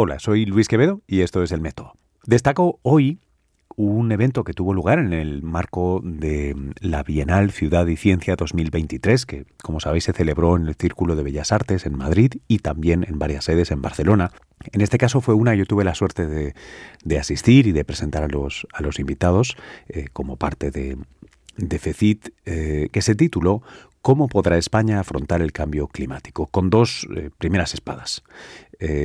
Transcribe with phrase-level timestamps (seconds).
[0.00, 1.94] Hola, soy Luis Quevedo y esto es El Método.
[2.24, 3.18] Destaco hoy
[3.74, 9.26] un evento que tuvo lugar en el marco de la Bienal Ciudad y Ciencia 2023,
[9.26, 13.04] que como sabéis se celebró en el Círculo de Bellas Artes en Madrid y también
[13.08, 14.30] en varias sedes en Barcelona.
[14.70, 18.28] En este caso fue una, yo tuve la suerte de, asistir y de presentar a
[18.28, 19.56] los, a los invitados
[19.88, 20.96] eh, como parte de,
[21.56, 23.62] de FECIT, eh, que se tituló
[24.08, 26.46] ¿Cómo podrá España afrontar el cambio climático?
[26.46, 28.22] con dos eh, primeras espadas.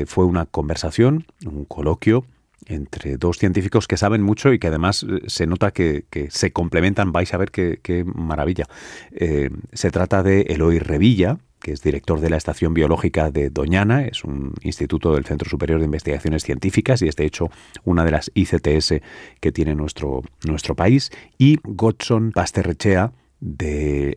[0.06, 2.26] fue una conversación, un coloquio
[2.68, 7.12] entre dos científicos que saben mucho y que además eh, se nota que, se complementan.
[7.12, 8.66] Vais a ver qué, maravilla.
[9.12, 14.06] Eh, se trata de Eloy Revilla, que es director de la Estación Biológica de Doñana,
[14.06, 17.50] es un instituto del Centro Superior de Investigaciones Científicas y es de hecho
[17.84, 18.96] una de las ICTS
[19.40, 23.14] que tiene nuestro, nuestro país, y Godson Pasterrechea,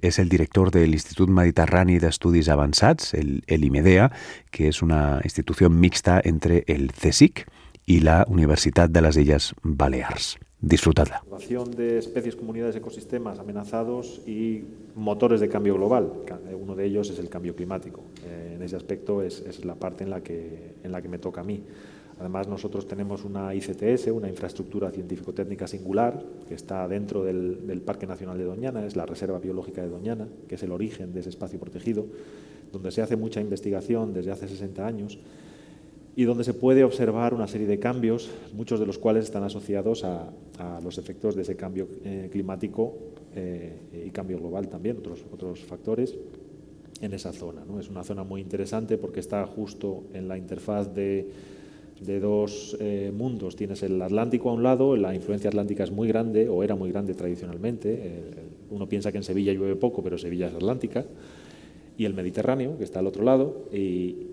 [0.02, 4.12] es el director del Instituto Mediterrani de Estudios Avanzats, el, el IMEDEA,
[4.50, 7.46] que es una institución mixta entre el CSIC,
[7.86, 10.38] y la Universidad de las Islas Baleares.
[10.60, 11.22] Disfrutadla.
[11.76, 14.64] de especies, comunidades, ecosistemas amenazados y
[14.96, 16.10] motores de cambio global.
[16.58, 18.02] Uno de ellos es el cambio climático.
[18.24, 21.18] Eh, en ese aspecto es, es, la parte en la, que, en la que me
[21.18, 21.62] toca a mí.
[22.18, 28.38] Además, nosotros tenemos una ICTS, una infraestructura científico-técnica singular, que está dentro del, Parque Nacional
[28.38, 31.60] de Doñana, es la Reserva Biológica de Doñana, que es el origen de ese espacio
[31.60, 32.06] protegido,
[32.72, 35.18] donde se hace mucha investigación desde hace 60 años
[36.16, 40.02] y donde se puede observar una serie de cambios, muchos de los cuales están asociados
[40.02, 40.30] a,
[40.82, 42.94] los efectos de ese cambio eh, climático
[43.34, 46.16] eh, y cambio global también, otros, otros factores
[47.02, 47.62] en esa zona.
[47.66, 47.78] ¿no?
[47.78, 51.28] Es una zona muy interesante porque está justo en la interfaz de,
[52.00, 53.56] de dos eh, mundos.
[53.56, 56.90] Tienes el Atlántico a un lado, la influencia atlántica es muy grande, o era muy
[56.90, 58.22] grande tradicionalmente.
[58.70, 61.04] uno piensa que en Sevilla llueve poco, pero Sevilla es atlántica.
[61.98, 64.26] Y el Mediterráneo, que está al otro lado, y,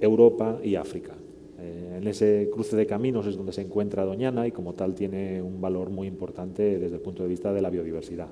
[0.00, 1.14] Europa y África.
[1.58, 5.42] Eh, en ese cruce de caminos es donde se encuentra Doñana y como tal tiene
[5.42, 8.28] un valor muy importante desde el punto de vista de la biodiversidad.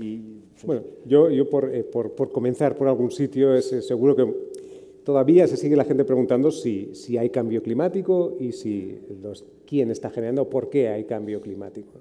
[0.00, 0.20] Y,
[0.64, 4.49] bueno, yo, yo eh, por, por, comenzar por algún sitio, es, seguro que
[5.04, 8.98] todavía se sigue la gente preguntando si, hay cambio climático y si
[9.66, 11.92] quién está generando, por qué hay cambio climático.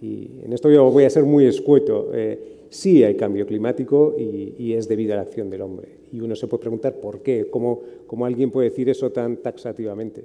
[0.00, 2.10] Y en esto yo voy a ser muy escueto.
[2.12, 6.34] Eh, sí hay cambio climático y, es debido a la acción del hombre y uno
[6.34, 7.82] se puede preguntar por qué, cómo,
[8.24, 10.24] alguien puede decir eso tan taxativamente.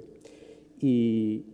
[0.80, 1.44] Y,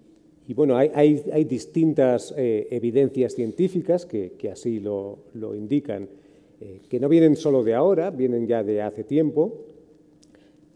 [0.55, 6.09] bueno, hay, distintas eh, evidencias científicas que, así lo, lo indican,
[6.61, 9.76] eh, que no vienen solo de ahora, vienen ya de hace tiempo,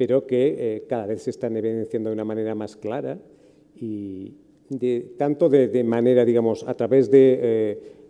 [0.01, 3.19] pero que eh, cada vez se están evidenciando de una manera más clara
[3.77, 4.33] y
[4.71, 8.01] de, tanto de, de, manera, digamos, a través de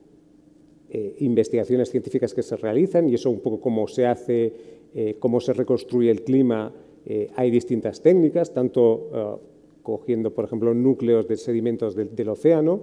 [1.18, 4.52] investigaciones científicas que se realizan y eso un poco como se hace
[4.92, 6.72] eh, cómo se reconstruye el clima,
[7.06, 9.46] eh, hay distintas técnicas, tanto eh,
[9.84, 12.80] cogiendo, por ejemplo, núcleos de sedimentos del, océano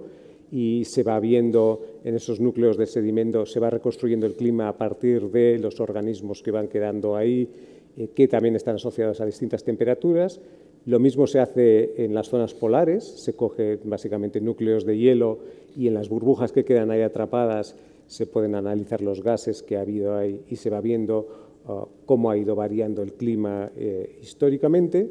[0.49, 4.77] y se va viendo en esos núcleos de sedimento, se va reconstruyendo el clima a
[4.77, 7.49] partir de los organismos que van quedando ahí,
[8.13, 10.39] que también están asociados a distintas temperaturas.
[10.85, 15.39] Lo mismo se hace en las zonas polares, se coge básicamente núcleos de hielo
[15.75, 17.75] y en las burbujas que quedan ahí atrapadas
[18.05, 21.47] se pueden analizar los gases que ha habido ahí y se va viendo
[22.05, 25.09] cómo ha ido variando el clima eh, históricamente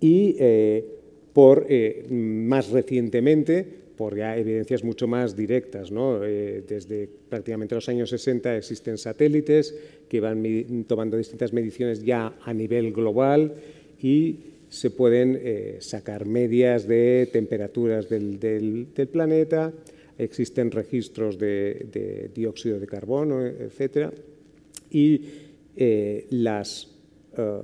[0.00, 0.84] y eh,
[1.32, 5.90] por eh, más recientemente por ya evidencias mucho más directas.
[5.90, 9.74] desde prácticamente los años 60 existen satélites
[10.08, 13.54] que van tomando distintas mediciones ya a nivel global
[14.00, 14.36] y
[14.70, 15.40] se pueden
[15.80, 19.72] sacar medias de temperaturas del, planeta,
[20.16, 24.12] existen registros de, dióxido de carbono, etcétera
[24.90, 25.20] y
[25.76, 26.88] eh, las,
[27.36, 27.60] eh,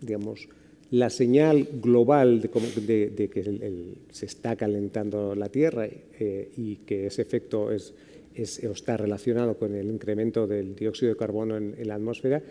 [0.00, 0.48] digamos,
[0.90, 7.72] la señal global de, que se está calentando la Tierra eh, y que ese efecto
[7.72, 7.94] es,
[8.34, 12.42] está relacionado con el incremento del dióxido de carbono en, la atmósfera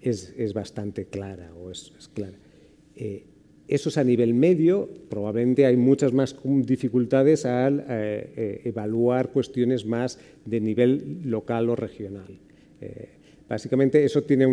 [0.00, 2.38] es, bastante clara o es, clara.
[3.68, 10.60] eso es a nivel medio, probablemente hay muchas más dificultades al evaluar cuestiones más de
[10.60, 12.38] nivel local o regional.
[13.48, 14.46] Básicamente eso tiene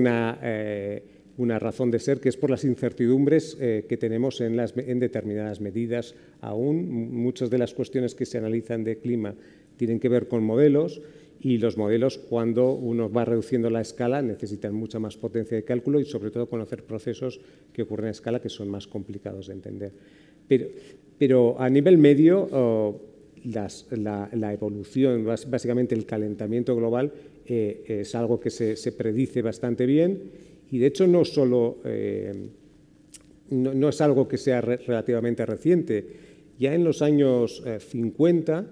[0.43, 1.03] eh,
[1.37, 4.57] una, razón de ser que es por las incertidumbres eh, que tenemos en,
[4.99, 6.15] determinadas medidas.
[6.41, 9.35] Aún muchas de las cuestiones que se analizan de clima
[9.77, 11.01] tienen que ver con modelos
[11.39, 15.99] y los modelos cuando uno va reduciendo la escala necesitan mucha más potencia de cálculo
[15.99, 17.41] y sobre todo conocer procesos
[17.73, 19.91] que ocurren a escala que son más complicados de entender.
[21.17, 23.01] Pero, a nivel medio, oh,
[23.43, 27.11] la, evolución, básicamente el calentamiento global,
[27.45, 32.49] eh, es algo que se, predice bastante bien y de hecho no solo eh,
[33.51, 36.03] no, es algo que sea relativamente reciente.
[36.57, 38.65] Ya en los años 50,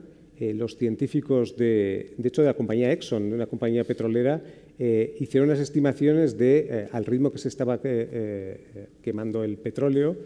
[0.56, 4.42] los científicos de, de hecho, de la compañía Exxon, de una compañía petrolera,
[4.80, 7.80] hicieron unas estimaciones de al ritmo que se estaba
[9.04, 10.18] quemando el petróleo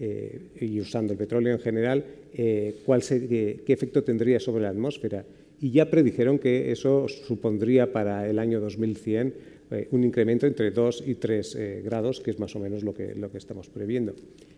[0.00, 2.04] y usando el petróleo en general,
[2.86, 5.24] cuál qué efecto tendría sobre la atmósfera
[5.60, 9.34] y ya predijeron que eso supondría para el año 2100
[9.72, 12.92] eh, un incremento entre 2 y 3 eh, grados, que es más o menos lo
[12.92, 14.14] que, lo que estamos previendo.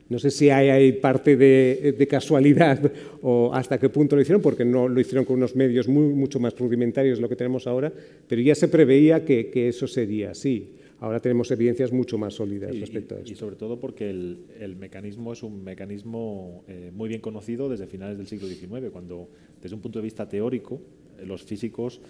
[0.08, 2.90] No sé si hay, hay parte de, casualidad
[3.22, 6.40] o hasta qué punto lo hicieron, porque no lo hicieron con unos medios muy, mucho
[6.40, 7.92] más rudimentarios de lo que tenemos ahora,
[8.26, 10.76] pero ya se preveía que, que eso sería así.
[11.02, 13.32] Ahora tenemos evidencias mucho más sólidas respecto a esto.
[13.32, 17.88] Y sobre todo porque el, el mecanismo es un mecanismo eh, muy bien conocido desde
[17.88, 19.28] finales del siglo XIX, cuando
[19.60, 20.80] desde un punto de vista teórico
[21.18, 22.00] eh, los físicos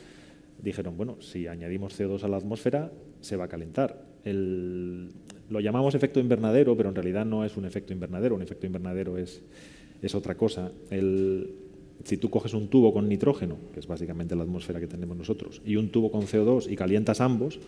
[0.62, 2.92] dijeron, bueno, si añadimos CO2 a la atmósfera,
[3.22, 4.04] se va a calentar.
[4.26, 5.08] El,
[5.48, 9.16] lo llamamos efecto invernadero, pero en realidad no es un efecto invernadero, un efecto invernadero
[9.16, 9.42] es,
[10.02, 10.70] es otra cosa.
[10.90, 11.54] El,
[12.04, 15.62] si tú coges un tubo con nitrógeno, que es básicamente la atmósfera que tenemos nosotros,
[15.64, 17.58] y un tubo con CO2 y calientas ambos,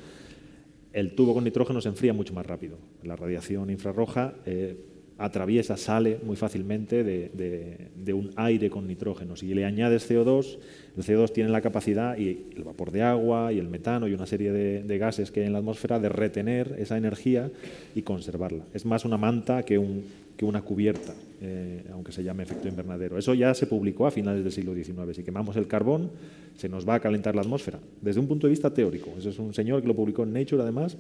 [0.95, 2.79] el tubo con nitrógeno se enfría mucho más rápido.
[3.03, 9.37] La radiación infrarroja eh, atraviesa, sale muy fácilmente de, un aire con nitrógeno.
[9.37, 10.59] Si le añades CO2,
[10.97, 14.27] el CO2 tiene la capacidad, y el vapor de agua, y el metano, y una
[14.27, 17.51] serie de, gases que hay en la atmósfera, de retener esa energía
[17.95, 18.65] y conservarla.
[18.73, 23.17] Es más una manta que, una cubierta, eh, aunque se llame efecto invernadero.
[23.17, 25.17] Eso ya se publicó a finales del siglo XIX.
[25.17, 26.11] Si quemamos el carbón,
[26.57, 29.11] se nos va a calentar la atmósfera, desde un punto de vista teórico.
[29.17, 30.97] Eso es un señor que lo publicó en Nature, además,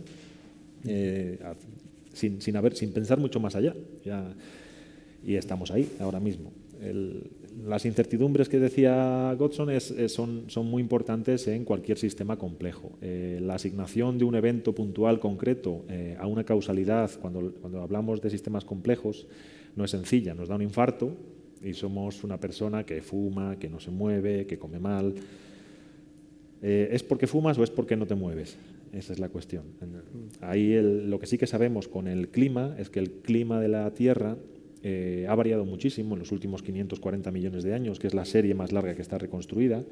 [0.86, 1.38] eh,
[2.14, 3.74] sin, sin, haber, sin pensar mucho más allá.
[5.24, 6.52] y estamos ahí ahora mismo.
[7.66, 9.68] las incertidumbres que decía Godson
[10.08, 12.92] son, son, muy importantes en cualquier sistema complejo.
[13.00, 18.20] Eh, la asignación de un evento puntual concreto eh, a una causalidad, cuando, cuando hablamos
[18.20, 19.26] de sistemas complejos,
[19.76, 20.34] no es sencilla.
[20.34, 21.16] Nos da un infarto
[21.62, 25.14] y somos una persona que fuma, que no se mueve, que come mal.
[26.66, 28.56] Eh, ¿Es porque fumas o es porque no te mueves?
[28.94, 29.64] Esa es la cuestión.
[30.40, 33.90] Ahí lo que sí que sabemos con el clima es que el clima de la
[33.92, 34.38] Tierra
[34.82, 38.54] eh, ha variado muchísimo en los últimos 540 millones de años, que es la serie
[38.54, 39.84] más larga que está reconstruida,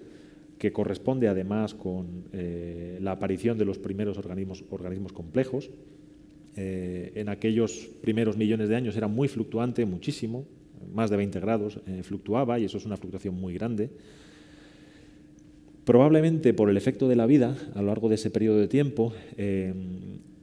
[0.56, 5.70] que corresponde además con eh, la aparición de los primeros organismos, organismos complejos.
[6.56, 10.46] en aquellos primeros millones de años era muy fluctuante, muchísimo,
[10.94, 13.90] más de 20 grados, fluctuaba y eso es una fluctuación muy grande.
[15.84, 19.12] Probablemente por el efecto de la vida, a lo largo de ese periodo de tiempo,
[19.36, 19.74] eh,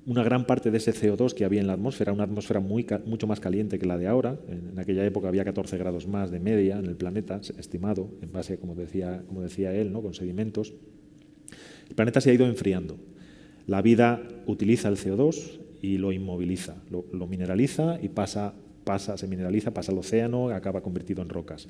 [0.05, 3.27] una gran parte de ese CO2 que había en la atmósfera, una atmósfera muy, mucho
[3.27, 6.77] más caliente que la de ahora, en, aquella época había 14 grados más de media
[6.77, 10.01] en el planeta, estimado, en base, como decía, como decía él, ¿no?
[10.01, 10.73] con sedimentos,
[11.87, 12.97] el planeta se ha ido enfriando.
[13.67, 19.27] La vida utiliza el CO2 y lo inmoviliza, lo, lo mineraliza y pasa, pasa, se
[19.27, 21.69] mineraliza, pasa al océano, acaba convertido en rocas.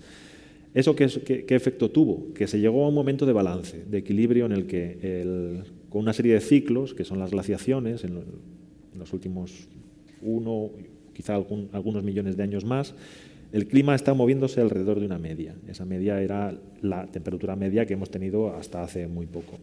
[0.73, 2.31] ¿Eso qué, efecto tuvo?
[2.33, 6.13] Que se llegó a un momento de balance, de equilibrio en el que, con una
[6.13, 8.19] serie de ciclos, que son las glaciaciones, en,
[8.95, 9.67] los últimos
[10.21, 10.71] uno,
[11.13, 12.93] quizá algunos millones de años más,
[13.51, 15.55] el clima está moviéndose alrededor de una media.
[15.67, 19.57] Esa media era la temperatura media que hemos tenido hasta hace muy poco.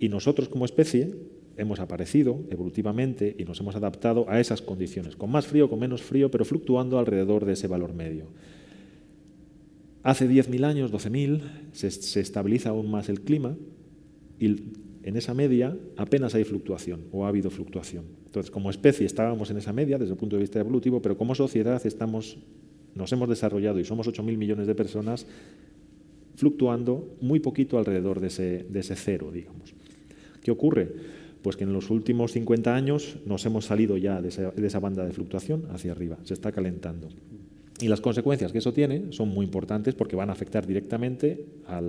[0.00, 1.14] Y nosotros como especie
[1.58, 6.02] hemos aparecido evolutivamente y nos hemos adaptado a esas condiciones, con más frío, con menos
[6.02, 8.28] frío, pero fluctuando alrededor de ese valor medio.
[10.08, 13.58] Hace 10.000 años, 12.000, se, estabiliza aún más el clima
[14.40, 14.56] y
[15.02, 18.06] en esa media apenas hay fluctuación o ha habido fluctuación.
[18.24, 21.34] Entonces, como especie estábamos en esa media desde el punto de vista evolutivo, pero como
[21.34, 22.38] sociedad estamos,
[22.94, 25.26] nos hemos desarrollado y somos 8.000 millones de personas
[26.36, 29.74] fluctuando muy poquito alrededor de ese, de ese cero, digamos.
[30.42, 30.90] ¿Qué ocurre?
[31.42, 34.80] Pues que en los últimos 50 años nos hemos salido ya de esa, de esa
[34.80, 37.10] banda de fluctuación hacia arriba, se está calentando.
[37.80, 41.80] Y las consecuencias que eso tiene son muy importantes porque van a afectar directamente a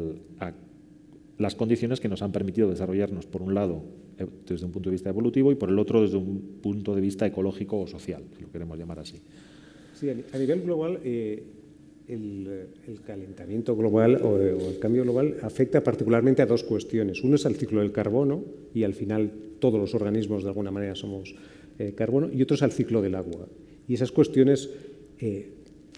[1.39, 3.81] las condiciones que nos han permitido desarrollarnos, por un lado,
[4.19, 7.01] eh, desde un punto de vista evolutivo y por el otro, desde un punto de
[7.01, 9.21] vista ecológico o social, si lo queremos llamar así.
[9.95, 11.43] Sí, a nivel global, eh,
[12.09, 12.67] el,
[13.05, 17.23] calentamiento global o, el cambio global afecta particularmente a dos cuestiones.
[17.23, 18.43] Uno es al ciclo del carbono,
[18.73, 21.35] y al final todos los organismos de alguna manera somos
[21.77, 23.47] eh, carbono, y otro es al ciclo del agua.
[23.87, 24.69] Y esas cuestiones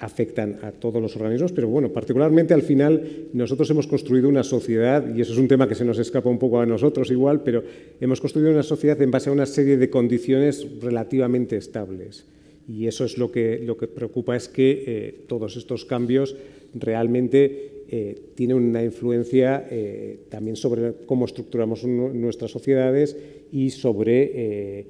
[0.01, 5.15] afectan a todos los organismos, pero bueno, particularmente al final nosotros hemos construido una sociedad,
[5.15, 7.63] y eso es un tema que se nos escapa un poco a nosotros igual, pero
[8.01, 12.25] hemos construido una sociedad en base a una serie de condiciones relativamente estables.
[12.67, 16.35] Y eso es lo que, lo que preocupa, es que eh, todos estos cambios
[16.73, 23.15] realmente eh, tienen una influencia eh, también sobre cómo estructuramos nuestras sociedades
[23.51, 24.85] y sobre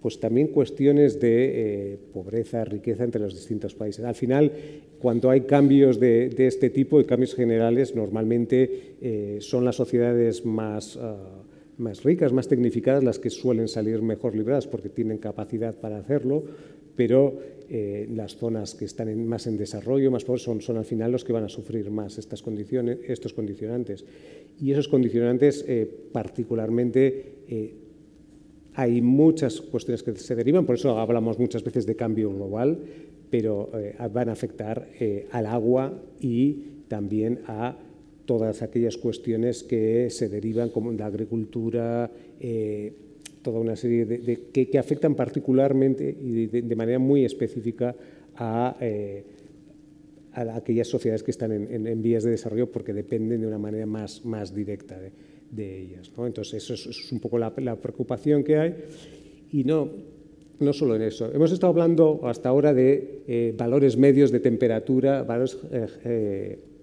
[0.00, 4.04] pues también cuestiones de pobreza, riqueza entre los distintos países.
[4.04, 4.50] Al final,
[4.98, 10.96] cuando hay cambios de, este tipo y cambios generales, normalmente son las sociedades más...
[10.96, 11.40] Ah,
[11.80, 16.44] más ricas, más tecnificadas, las que suelen salir mejor libradas porque tienen capacidad para hacerlo,
[16.94, 17.38] pero
[17.68, 21.24] eh, las zonas que están más en desarrollo, más pobres, son, son, al final los
[21.24, 24.04] que van a sufrir más estas condiciones, estos condicionantes.
[24.60, 27.74] Y esos condicionantes, eh, particularmente, eh,
[28.74, 32.78] hay muchas cuestiones que se derivan, por eso hablamos muchas veces de cambio global,
[33.30, 33.70] pero
[34.12, 34.88] van a afectar
[35.32, 37.76] al agua y también a
[38.30, 42.08] todas aquellas cuestiones que se derivan como la agricultura,
[42.38, 42.92] eh,
[43.42, 47.96] toda una serie de, que, afectan particularmente y de, manera muy específica
[48.36, 49.24] a, eh,
[50.32, 54.54] aquellas sociedades que están en, vías de desarrollo porque dependen de una manera más, más
[54.54, 55.10] directa de,
[55.56, 56.10] ellas.
[56.16, 58.74] Entonces, eso es, un poco la, preocupación que hay.
[59.52, 59.90] Y no,
[60.58, 61.32] no solo en eso.
[61.32, 65.58] Hemos estado hablando hasta ahora de eh, valores medios de temperatura, valores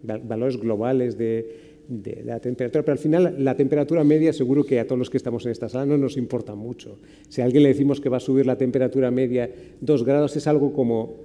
[0.03, 1.67] valores globales de,
[2.25, 5.45] la temperatura, pero al final la temperatura media seguro que a todos los que estamos
[5.45, 6.99] en esta sala no nos importa mucho.
[7.29, 10.47] Si a alguien le decimos que va a subir la temperatura media dos grados es
[10.47, 11.15] algo como...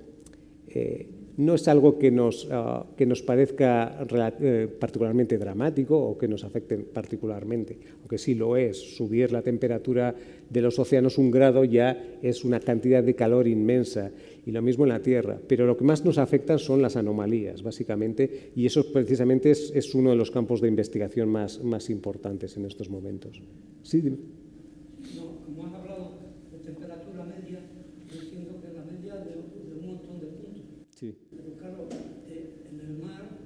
[0.69, 4.07] Eh, no es algo que nos, ah, que nos parezca
[4.41, 8.97] eh, particularmente dramático o que nos afecte particularmente, aunque sí lo es.
[8.97, 10.15] Subir la temperatura
[10.49, 14.11] de los océanos un grado ya es una cantidad de calor inmensa
[14.45, 15.39] y lo mismo en la Tierra.
[15.47, 20.11] Pero lo que más nos afecta son las anomalías, básicamente, y eso precisamente es, uno
[20.11, 23.41] de los campos de investigación más, más importantes en estos momentos.
[23.83, 24.19] Sí, dime.
[25.47, 26.13] como has hablado
[26.51, 27.61] de temperatura media,
[28.13, 30.65] yo entiendo que la media de, de un montón de puntos.
[30.95, 31.15] Sí.
[31.31, 31.89] Pero claro,
[32.29, 33.39] eh, en el mar,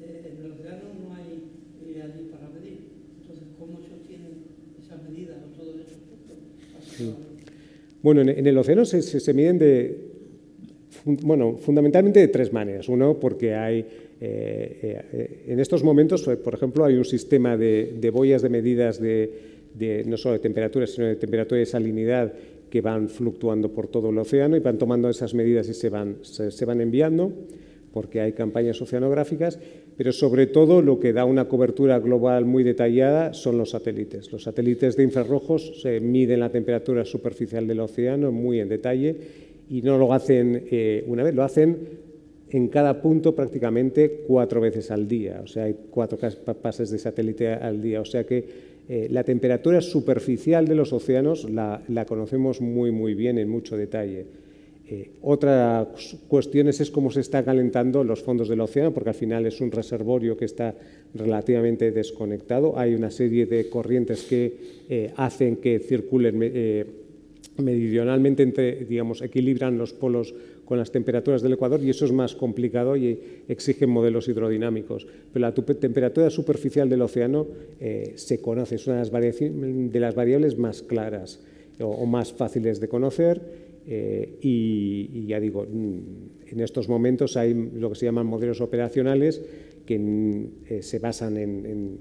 [0.00, 1.44] eh, en el océano no hay
[1.84, 2.88] eh, allí para medir.
[3.20, 4.44] Entonces, ¿cómo se obtienen
[4.78, 5.96] esas medidas o todo eso?
[6.96, 7.14] Sí.
[8.02, 10.10] Bueno, en, el océano se, se miden de,
[11.04, 12.88] bueno, fundamentalmente de tres maneras.
[12.88, 13.80] Uno, porque hay,
[14.20, 20.04] eh, eh, en estos momentos, por ejemplo, hay un sistema de, boyas de medidas de,
[20.06, 22.32] no solo de temperatura, sino de temperatura y salinidad
[22.68, 26.18] que van fluctuando por todo el océano y van tomando esas medidas y se van,
[26.22, 27.32] se, van enviando,
[27.92, 29.58] porque hay campañas oceanográficas,
[29.96, 34.30] pero sobre todo lo que da una cobertura global muy detallada son los satélites.
[34.32, 39.16] Los satélites de infrarrojos se miden la temperatura superficial del océano muy en detalle
[39.68, 41.78] y no lo hacen eh, una vez, lo hacen
[42.50, 46.18] en cada punto prácticamente cuatro veces al día, o sea, hay cuatro
[46.60, 51.48] pases de satélite al día, o sea que eh, la temperatura superficial de los océanos
[51.48, 54.26] la, conocemos muy, muy bien en mucho detalle.
[54.90, 55.88] Eh, otra
[56.26, 59.70] cuestión es cómo se están calentando los fondos del océano, porque al final es un
[59.70, 60.74] reservorio que está
[61.14, 62.76] relativamente desconectado.
[62.76, 66.38] Hay una serie de corrientes que hacen que circulen
[67.58, 72.36] meridionalmente entre, digamos, equilibran los polos con las temperaturas del Ecuador y eso es más
[72.36, 73.18] complicado y
[73.48, 75.06] exige modelos hidrodinámicos.
[75.32, 77.46] Pero la temperatura superficial del océano
[77.80, 81.40] eh, se conoce, es una de las, variables más claras
[81.80, 87.90] o, más fáciles de conocer eh, y, ya digo, mm, en estos momentos hay lo
[87.90, 89.42] que se llaman modelos operacionales
[89.86, 91.98] que mm, eh, se basan en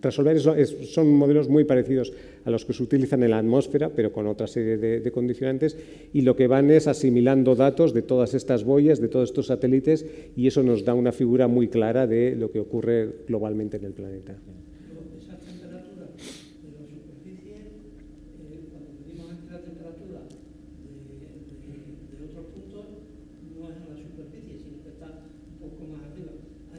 [0.00, 0.54] resolver eso.
[0.84, 2.12] son modelos muy parecidos
[2.44, 5.76] a los que se utilizan en la atmósfera, pero con otra serie de, condicionantes,
[6.12, 10.06] y lo que van es asimilando datos de todas estas boyas, de todos estos satélites,
[10.36, 13.92] y eso nos da una figura muy clara de lo que ocurre globalmente en el
[13.92, 14.36] planeta.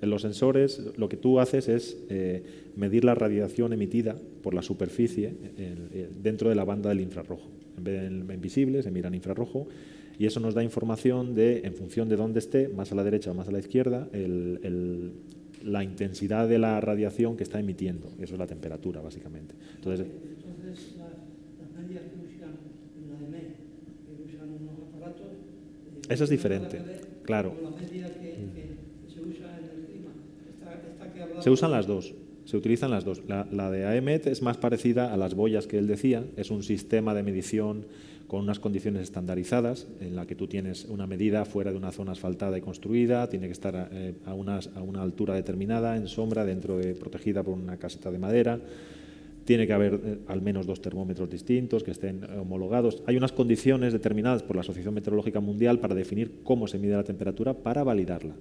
[0.00, 2.42] En los sensores lo que tú haces es eh,
[2.76, 5.34] medir la radiación emitida por la superficie
[6.22, 7.48] dentro de la banda del infrarrojo.
[7.76, 9.68] En vez de en visible, se mira en infrarrojo
[10.18, 13.30] y eso nos da información de, en función de dónde esté, más a la derecha
[13.30, 14.08] o más a la izquierda,
[15.62, 18.08] la intensidad de la radiación que está emitiendo.
[18.18, 19.54] Eso es la temperatura, básicamente.
[19.76, 20.06] Entonces,
[20.44, 22.58] Entonces las medias que usan
[22.96, 23.46] en la EME,
[24.06, 25.32] que usan unos aparatos...
[25.32, 26.80] Eh, esa es diferente,
[27.22, 27.54] claro.
[27.78, 27.86] Que,
[29.08, 30.10] se usa en el clima,
[30.48, 32.14] esta, esta que se usan las dos.
[32.44, 33.22] Se utilizan las dos.
[33.28, 37.12] La, de AEMET es más parecida a las boyas que él decía, es un sistema
[37.12, 37.84] de medición
[38.26, 42.12] con unas condiciones estandarizadas, en la que tú tienes una medida fuera de una zona
[42.12, 46.46] asfaltada y construida, tiene que estar eh, a, una, a, una, altura determinada, en sombra,
[46.46, 48.60] dentro de, protegida por una caseta de madera,
[49.44, 53.02] tiene que haber eh, al menos dos termómetros distintos que estén homologados.
[53.06, 57.04] Hay unas condiciones determinadas por la Asociación Meteorológica Mundial para definir cómo se mide la
[57.04, 58.34] temperatura para validarla.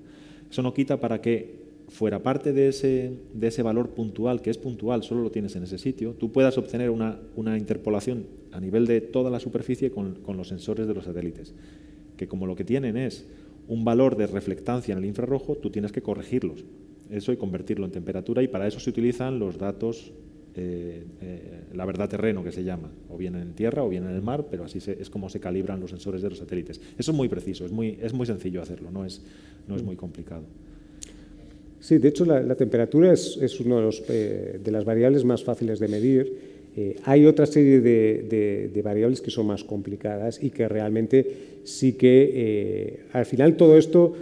[0.50, 4.58] Eso no quita para que fuera parte de ese, de ese valor puntual, que es
[4.58, 8.86] puntual, solo lo tienes en ese sitio, tú puedas obtener una, una interpolación a nivel
[8.88, 11.54] de toda la superficie con, con, los sensores de los satélites,
[12.18, 13.26] que como lo que tienen es
[13.68, 16.66] un valor de reflectancia en el infrarrojo, tú tienes que corregirlos,
[17.10, 20.12] eso y convertirlo en temperatura, y para eso se utilizan los datos,
[20.56, 24.12] eh, eh, la verdad terreno que se llama, o bien en tierra o bien en
[24.12, 26.82] el mar, pero así se, es como se calibran los sensores de los satélites.
[26.98, 29.22] Eso es muy preciso, es muy, es muy sencillo hacerlo, no es,
[29.68, 30.44] no es muy complicado.
[31.80, 35.44] Sí, de hecho la, la temperatura es, es una de, eh, de, las variables más
[35.44, 36.34] fáciles de medir.
[36.76, 41.26] Eh, hay otra serie de, de, de, variables que son más complicadas y que realmente
[41.64, 44.14] sí que eh, al final todo esto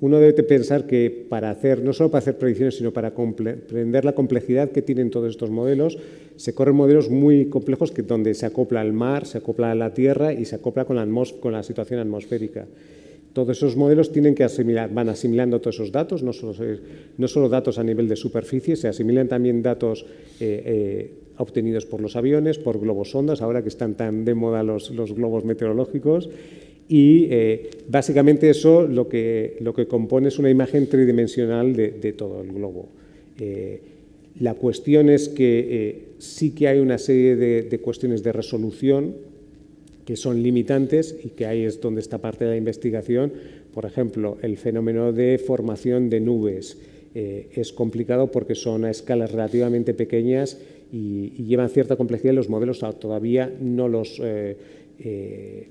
[0.00, 4.12] uno debe pensar que para hacer, no solo para hacer predicciones, sino para comprender la
[4.12, 5.98] complejidad que tienen todos estos modelos,
[6.36, 10.32] se corren modelos muy complejos que, donde se acopla el mar, se acopla la tierra
[10.32, 11.06] y se acopla con la,
[11.40, 12.66] con la situación atmosférica.
[13.32, 16.54] Todos esos modelos tienen que asimilar, van asimilando todos esos datos, no solo,
[17.16, 20.06] no solo datos a nivel de superficie, se asimilan también datos
[20.40, 24.62] eh, eh, obtenidos por los aviones, por globos sondas, ahora que están tan de moda
[24.62, 26.28] los, los globos meteorológicos,
[26.88, 32.12] y eh, básicamente eso lo que, lo que compone es una imagen tridimensional de, de
[32.14, 32.88] todo el globo.
[34.40, 39.14] La cuestión es que sí que hay una serie de cuestiones de resolución
[40.08, 43.30] que son limitantes y que ahí es donde está parte de la investigación.
[43.74, 46.78] Por ejemplo, el fenómeno de formación de nubes
[47.14, 50.58] eh, es complicado porque son a escalas relativamente pequeñas
[50.90, 54.56] y, y llevan cierta complejidad los modelos todavía no los, eh,
[54.98, 55.68] eh,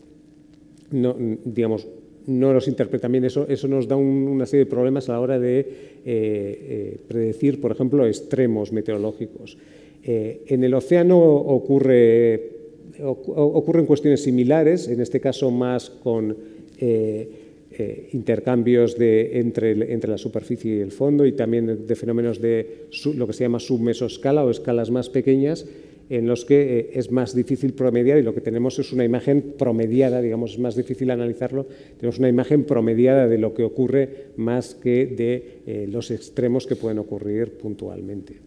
[0.92, 1.88] no, digamos,
[2.28, 3.26] no los interpretan bien.
[3.26, 7.72] Eso, eso nos da un, una serie de problemas a la hora de predecir, por
[7.72, 9.58] ejemplo, extremos meteorológicos.
[10.04, 12.57] en el océano ocurre
[13.04, 16.36] ocurren cuestiones similares, en este caso más con
[16.80, 17.30] eh,
[17.72, 22.88] eh, intercambios de, entre, entre, la superficie y el fondo y también de fenómenos de
[23.14, 25.68] lo que se llama submesoscala o escalas más pequeñas
[26.10, 29.54] en los que eh, es más difícil promediar y lo que tenemos es una imagen
[29.58, 34.74] promediada, digamos, es más difícil analizarlo, tenemos una imagen promediada de lo que ocurre más
[34.74, 38.47] que de los extremos que pueden ocurrir puntualmente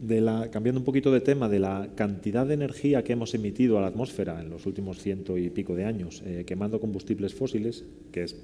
[0.00, 3.78] de la, cambiando un poquito de tema, de la cantidad de energía que hemos emitido
[3.78, 7.84] a la atmósfera en los últimos ciento y pico de años, eh, quemando combustibles fósiles,
[8.12, 8.36] que es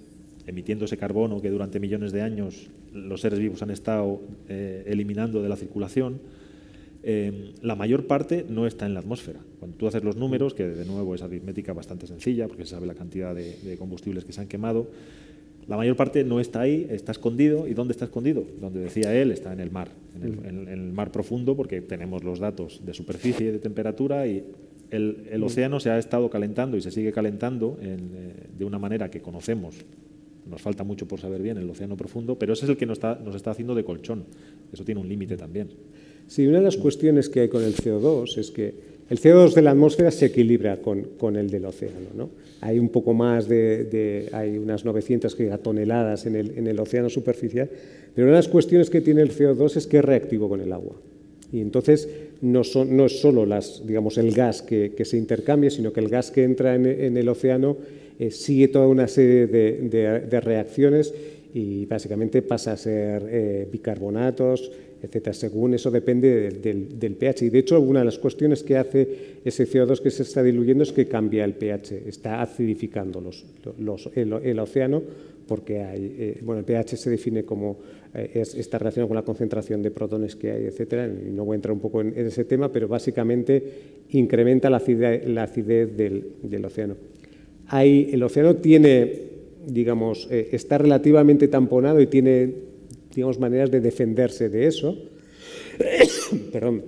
[0.46, 5.42] emitiendo ese carbono que durante millones de años los seres vivos han estado eh, eliminando
[5.42, 6.20] de la circulación,
[7.04, 9.40] eh, la mayor parte no está en la atmósfera.
[9.58, 12.86] Cuando tú haces los números, que de nuevo es aritmética bastante sencilla, porque se sabe
[12.86, 14.88] la cantidad de, de combustibles que se han quemado,
[15.68, 17.68] la mayor parte no está ahí, está escondido.
[17.68, 18.44] ¿Y dónde está escondido?
[18.61, 22.25] Donde decía él, está en el mar, en el, en el mar profundo, porque tenemos
[22.25, 24.44] los datos de superficie y de temperatura y
[24.90, 28.79] el, el, océano se ha estado calentando y se sigue calentando en, eh, de una
[28.79, 29.77] manera que conocemos.
[30.51, 32.98] Nos falta mucho por saber bien el océano profundo, pero ese es el que nos
[32.98, 34.25] está, nos está haciendo de colchón.
[34.72, 35.70] Eso tiene un límite también.
[36.27, 38.75] Sí, una de las cuestiones que hay con el CO2 es que
[39.12, 42.09] el CO2 de la atmósfera se equilibra con, con el del océano.
[42.16, 42.31] ¿no?
[42.62, 47.68] Hay un poco más de, hay unas 900 gigatoneladas en el, en el océano superficial,
[48.14, 50.72] pero una de las cuestiones que tiene el CO2 es que es reactivo con el
[50.72, 50.96] agua.
[51.53, 52.09] Y entonces
[52.40, 56.01] no, son, no es solo las, digamos, el gas que, que, se intercambia, sino que
[56.01, 57.77] el gas que entra en, en el océano
[58.18, 61.12] eh, sigue toda una serie de, de, de, reacciones
[61.53, 65.34] y básicamente pasa a ser eh, bicarbonatos, etcétera.
[65.34, 67.46] Según eso depende del, del, pH.
[67.46, 70.84] Y de hecho, una de las cuestiones que hace ese CO2 que se está diluyendo
[70.84, 73.44] es que cambia el pH, está acidificando los,
[73.78, 75.02] los, el, océano,
[75.48, 77.78] porque hay, eh, bueno, el pH se define como
[78.14, 81.06] eh, es, está relacionado con la concentración de protones que hay, etcétera.
[81.06, 83.62] Y no voy a entrar un poco en, en ese tema, pero básicamente
[84.10, 86.94] incrementa la acidez, la acidez del, del, océano.
[87.66, 89.12] Hay, el océano tiene,
[89.66, 92.71] digamos, eh, está relativamente tamponado y tiene
[93.14, 94.96] digamos, maneras de defenderse de eso.
[96.53, 96.83] Perdón.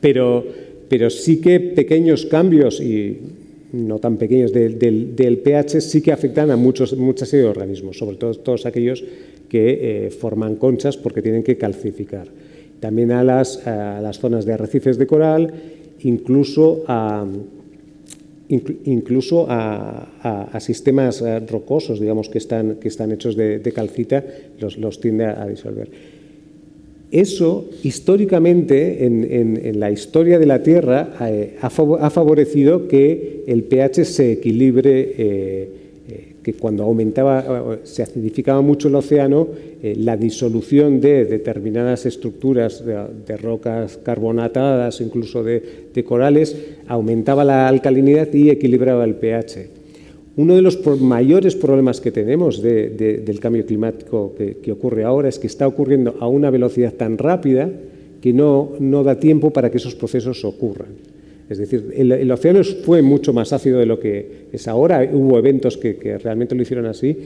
[0.00, 0.44] Pero,
[0.88, 3.18] pero sí que pequeños cambios, y
[3.72, 7.50] no tan pequeños, del, del, del pH sí que afectan a muchos, muchas serie de
[7.50, 9.04] organismos, sobre todo todos aquellos
[9.48, 12.28] que eh, forman conchas porque tienen que calcificar.
[12.80, 15.52] También a las, a las zonas de arrecifes de coral,
[16.00, 17.24] incluso a,
[18.84, 24.24] incluso a, a, sistemas eh, rocosos, digamos, que están, que están hechos de, calcita,
[24.58, 25.88] los, los, tiende a disolver.
[27.10, 34.32] Eso, históricamente, en, la historia de la Tierra, eh, ha, favorecido que el pH se
[34.32, 35.68] equilibre, eh,
[36.42, 39.48] que cuando aumentaba, se acidificaba mucho el océano,
[39.82, 46.56] la disolución de determinadas estructuras de, rocas carbonatadas, incluso de, corales,
[46.88, 49.82] aumentaba la alcalinidad y equilibraba el pH.
[50.34, 55.46] Uno de los mayores problemas que tenemos del cambio climático que, ocurre ahora es que
[55.46, 57.70] está ocurriendo a una velocidad tan rápida
[58.20, 58.72] que no,
[59.04, 61.11] da tiempo para que esos procesos ocurran.
[61.52, 65.08] Es decir, el, océano fue mucho más ácido de lo que es ahora.
[65.12, 67.16] Hubo eventos que, realmente lo hicieron así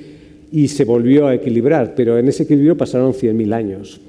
[0.52, 4.00] y se volvió a equilibrar, pero en ese equilibrio pasaron 100.000 años.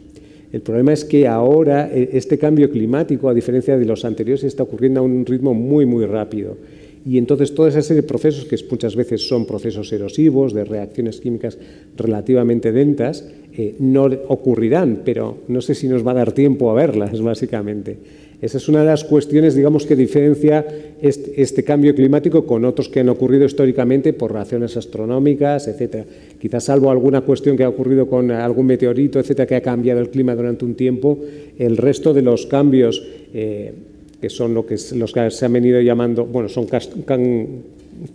[0.51, 4.63] El problema es que ahora e, este cambio climático, a diferencia de los anteriores, está
[4.63, 6.57] ocurriendo a un ritmo muy, muy rápido.
[7.05, 11.21] Y entonces toda esa serie de procesos, que muchas veces son procesos erosivos, de reacciones
[11.21, 11.57] químicas
[11.95, 16.73] relativamente dentas, eh, no ocurrirán, pero no sé si nos va a dar tiempo a
[16.73, 17.97] verlas, básicamente.
[18.39, 20.65] Esa es una de las cuestiones, digamos, que diferencia
[21.01, 26.05] este, cambio climático con otros que han ocurrido históricamente por razones astronómicas, etcétera.
[26.39, 30.09] Quizás salvo alguna cuestión que ha ocurrido con algún meteorito, etcétera, que ha cambiado el
[30.09, 31.17] clima durante un tiempo,
[31.57, 33.73] el resto de los cambios eh,
[34.21, 36.67] que son lo los que se han venido llamando, bueno, son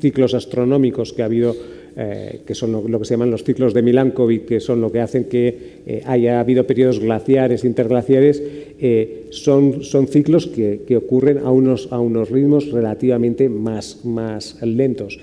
[0.00, 1.54] ciclos astronómicos que ha habido,
[1.96, 5.00] eh, que son lo, que se llaman los ciclos de Milankovitch, que son lo que
[5.00, 8.42] hacen que eh, haya habido periodos glaciares, interglaciares,
[8.80, 15.18] eh, son, son ciclos que, ocurren a unos, a unos ritmos relativamente más, más lentos.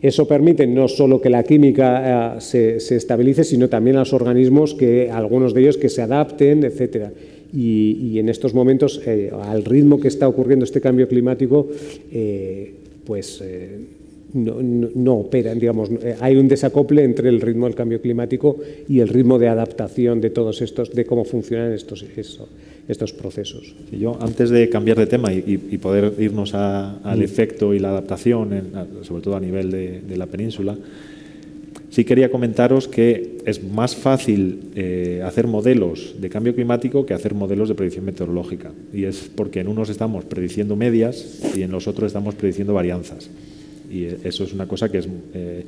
[0.00, 4.74] Eso permite no solo que la química se, se, estabilice, sino también a los organismos,
[4.74, 7.12] que algunos de ellos que se adapten, etcétera
[7.52, 11.68] y, en estos momentos, eh, al ritmo que está ocurriendo este cambio climático,
[12.10, 12.72] eh,
[13.04, 13.78] pues eh,
[14.34, 15.90] no, operan, digamos,
[16.20, 20.30] hay un desacople entre el ritmo del cambio climático y el ritmo de adaptación de
[20.30, 22.04] todos estos, de cómo funcionan estos,
[22.88, 23.74] estos procesos.
[23.90, 27.22] yo, antes de cambiar de tema y, poder irnos al mm.
[27.22, 28.50] efecto y la adaptación,
[29.02, 30.76] sobre todo a nivel de la península,
[31.92, 37.34] Sí quería comentaros que es más fácil eh, hacer modelos de cambio climático que hacer
[37.34, 38.72] modelos de predicción meteorológica.
[38.94, 43.28] Y es porque en unos estamos prediciendo medias y en los otros estamos prediciendo varianzas.
[43.92, 45.08] Y eso es una cosa que es...
[45.34, 45.64] Eh,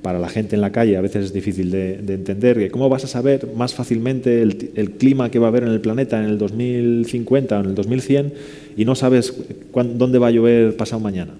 [0.00, 2.70] para la gente en la calle a veces es difícil de, entender.
[2.70, 5.82] ¿Cómo vas a saber más fácilmente el, el, clima que va a haber en el
[5.82, 8.32] planeta en el 2050 o en el 2100
[8.78, 9.34] y no sabes
[9.74, 11.34] dónde va a llover pasado mañana?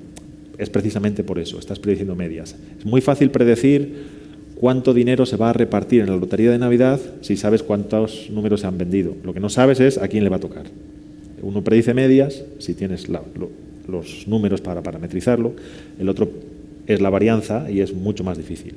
[0.61, 2.55] es precisamente por eso, estás prediciendo medias.
[2.79, 3.95] Es muy fácil predecir
[4.57, 8.61] cuánto dinero se va a repartir en la lotería de Navidad si sabes cuántos números
[8.61, 9.17] se han vendido.
[9.25, 10.67] Lo que no sabes es a quién le va a tocar.
[11.41, 13.09] Uno predice medias, si tienes
[13.91, 15.53] los números para parametrizarlo,
[15.99, 16.29] el otro
[16.87, 18.75] es la varianza y es mucho más difícil.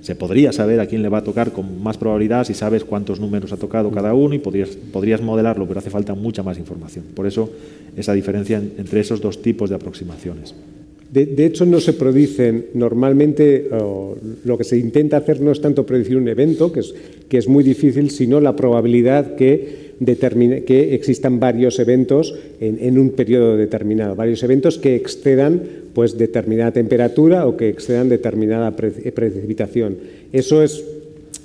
[0.00, 3.20] Se podría saber a quién le va a tocar con más probabilidad si sabes cuántos
[3.20, 7.06] números ha tocado cada uno y podrías, podrías modelarlo, pero hace falta mucha más información.
[7.14, 7.50] Por eso
[7.96, 10.54] esa diferencia entre esos dos tipos de aproximaciones.
[11.14, 16.16] De, hecho, no se predicen normalmente, lo que se intenta hacer no es tanto predecir
[16.16, 16.92] un evento, que es,
[17.28, 23.10] que es muy difícil, sino la probabilidad que, determine, que existan varios eventos en, un
[23.10, 29.98] periodo determinado, varios eventos que excedan pues, determinada temperatura o que excedan determinada precipitación.
[30.32, 30.84] Eso es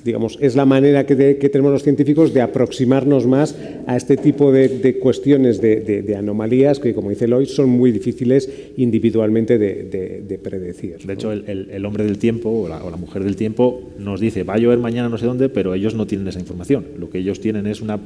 [0.04, 3.56] digamos, es la manera que, tenemos los científicos de aproximarnos más
[3.88, 9.58] a este tipo de, cuestiones de, anomalías que, como dice Lloyd, son muy difíciles individualmente
[9.58, 10.98] de, predecir.
[11.06, 14.58] De hecho, el, hombre del tiempo o la, mujer del tiempo nos dice, va a
[14.58, 16.86] llover mañana no sé dónde, pero ellos no tienen esa información.
[16.98, 18.00] Lo que ellos tienen es una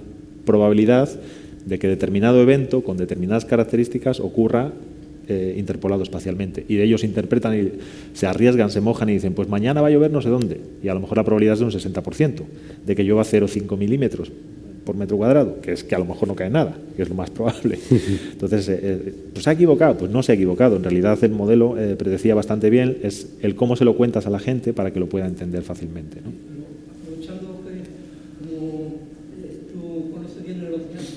[0.45, 1.09] probabilidad
[1.65, 4.73] de que determinado evento con determinadas características ocurra
[5.27, 6.65] eh, interpolado espacialmente.
[6.67, 7.71] Y ellos interpretan y
[8.13, 10.59] se arriesgan, se mojan y dicen, pues mañana va a llover no sé dónde.
[10.81, 12.41] Y a lo mejor la probabilidad es de un 60%,
[12.85, 14.31] de que llueva 0,5 milímetros
[14.85, 17.15] por metro cuadrado, que es que a lo mejor no cae nada, que es lo
[17.15, 17.79] más probable.
[18.33, 19.97] Entonces, eh, eh, ¿pues se ha equivocado?
[19.97, 20.75] Pues no se ha equivocado.
[20.75, 24.39] En realidad el modelo predecía bastante bien, es el cómo se lo cuentas a la
[24.39, 26.19] gente para que lo pueda entender fácilmente
[27.73, 28.99] que, como
[29.71, 31.07] tú conoces bien el océano,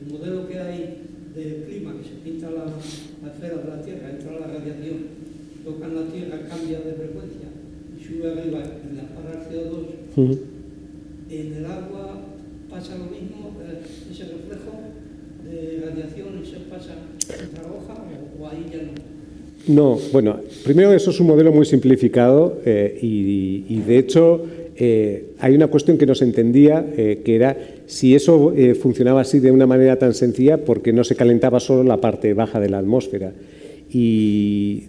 [0.00, 0.98] el modelo que hay
[1.34, 4.96] del clima, que se pinta la esfera de la Tierra, entra la radiación,
[5.64, 7.48] tocan la Tierra, cambia de frecuencia
[8.32, 10.38] en la parra CO2.
[11.30, 12.20] En el agua
[12.70, 14.72] pasa lo mismo, eh, ese reflejo
[15.44, 16.94] de radiación, se pasa
[17.28, 17.94] en la hoja
[18.40, 19.06] o, ahí ya no.
[19.68, 24.44] No, bueno, primero eso es un modelo muy simplificado eh, y, de hecho
[24.76, 29.50] eh, hay una cuestión que no se entendía, que era si eso funcionaba así de
[29.50, 33.32] una manera tan sencilla, porque no se calentaba solo la parte baja de la atmósfera.
[33.88, 34.80] Y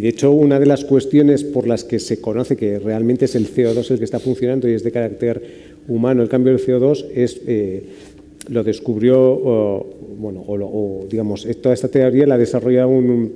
[0.00, 3.48] de, hecho, una de las cuestiones por las que se conoce que realmente es el
[3.48, 5.42] CO2 el que está funcionando y es de carácter
[5.88, 7.82] humano el cambio del CO2 es eh,
[8.48, 9.86] lo descubrió,
[10.18, 13.32] bueno, o, digamos, toda esta teoría la desarrolla un,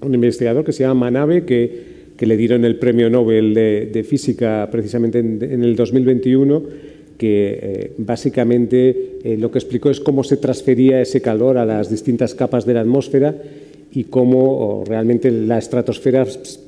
[0.00, 4.68] un investigador que se llama Manabe, que, que le dieron el premio Nobel de, Física
[4.70, 6.62] precisamente en, el 2021,
[7.16, 11.90] que eh, básicamente eh, lo que explicó es cómo se transfería ese calor a las
[11.90, 13.34] distintas capas de la atmósfera
[13.92, 16.26] y cómo realmente la estratosfera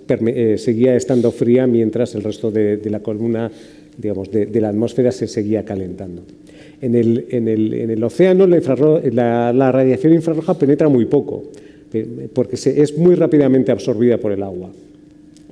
[0.08, 3.50] eh, seguía estando fría mientras el resto de, la columna
[3.96, 6.22] digamos, de, la atmósfera se seguía calentando.
[6.80, 11.44] En el, en el, en el océano la, la, radiación infrarroja penetra muy poco,
[12.32, 14.70] porque se, es muy rápidamente absorbida por el agua.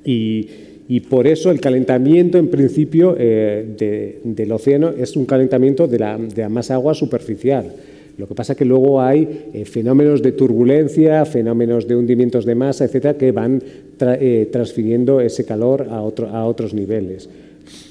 [0.04, 0.48] Y,
[0.88, 6.16] y por eso el calentamiento, en principio, eh, del océano es un calentamiento de la,
[6.16, 7.70] de más agua superficial.
[8.18, 12.54] Lo que pasa es que luego hay eh, fenómenos de turbulencia, fenómenos de hundimientos de
[12.54, 13.62] masa, etcétera, que van
[14.00, 17.28] eh, transfiriendo ese calor a, otro, a otros niveles.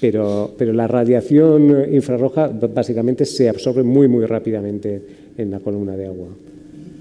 [0.01, 5.01] Pero, pero, la radiación infrarroja básicamente se absorbe muy, muy rápidamente
[5.37, 6.29] en la columna de agua.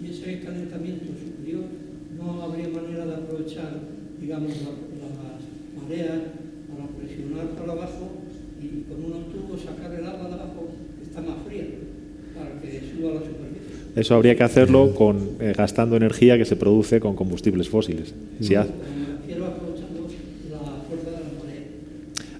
[0.02, 1.64] ¿Y ese calentamiento superior
[2.18, 3.80] no habría manera de aprovechar,
[4.20, 6.18] digamos, las mareas
[6.68, 8.08] para presionar para abajo
[8.60, 11.64] y con un tubo sacar el agua de abajo que está más fría
[12.34, 13.85] para que suba a la superficie?
[13.96, 18.14] Eso habría que hacerlo con, eh, gastando energía que se produce con combustibles fósiles.
[18.40, 18.66] Si ha,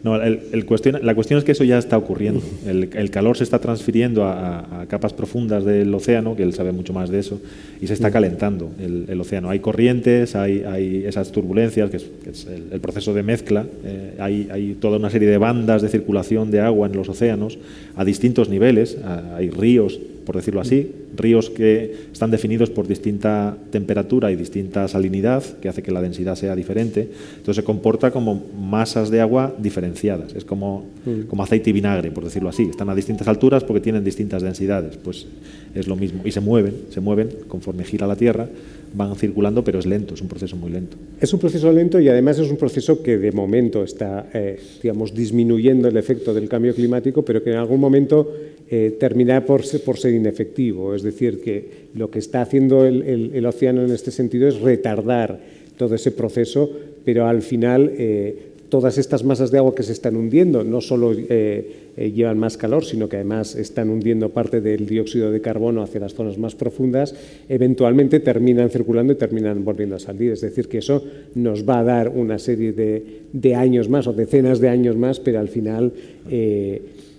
[0.06, 2.40] No, el, cuestión, la cuestión es que eso ya está ocurriendo.
[2.64, 7.10] El, calor se está transfiriendo a, capas profundas del océano, que él sabe mucho más
[7.10, 7.40] de eso,
[7.80, 9.50] y se está calentando el, océano.
[9.50, 14.74] Hay corrientes, hay, hay, esas turbulencias, que es, el, proceso de mezcla, eh, hay, hay,
[14.74, 17.58] toda una serie de bandas de circulación de agua en los océanos
[17.96, 18.98] a distintos niveles,
[19.36, 25.42] hay ríos por decirlo así, ríos que están definidos por distinta temperatura y distinta salinidad,
[25.60, 27.08] que hace que la densidad sea diferente.
[27.36, 31.28] Entonces se comporta como masas de agua diferenciadas, es como, mm.
[31.28, 32.64] como aceite y vinagre, por decirlo así.
[32.64, 35.26] Están a distintas alturas porque tienen distintas densidades, pues
[35.74, 36.22] es lo mismo.
[36.24, 38.48] Y se mueven, se mueven conforme gira la Tierra,
[38.94, 40.96] van circulando, pero es lento, es un proceso muy lento.
[41.20, 45.14] Es un proceso lento y además es un proceso que de momento está, eh, digamos,
[45.14, 48.32] disminuyendo el efecto del cambio climático, pero que en algún momento
[48.70, 48.98] eh,
[49.46, 50.94] por, por ser inefectivo.
[50.94, 55.40] Es decir, que lo que está haciendo el, océano en este sentido es retardar
[55.76, 56.70] todo ese proceso,
[57.04, 61.12] pero al final eh, todas estas masas de agua que se están hundiendo no solo
[61.12, 65.82] eh, eh, llevan más calor, sino que además están hundiendo parte del dióxido de carbono
[65.82, 67.14] hacia las zonas más profundas,
[67.48, 70.32] eventualmente terminan circulando y terminan volviendo a salir.
[70.32, 74.60] Es decir, que eso nos va a dar una serie de, años más o decenas
[74.60, 75.92] de años más, pero al final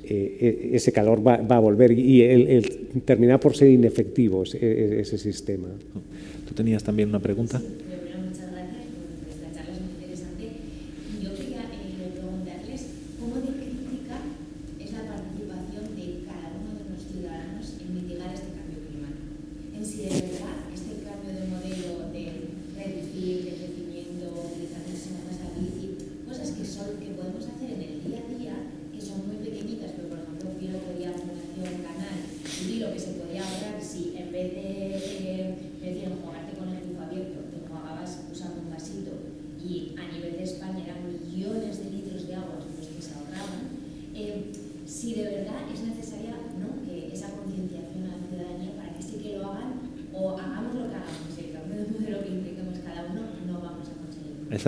[0.09, 5.67] ese calor va, a volver y el, termina por ser inefectivo ese, ese, sistema.
[6.47, 7.61] ¿Tú tenías también una pregunta?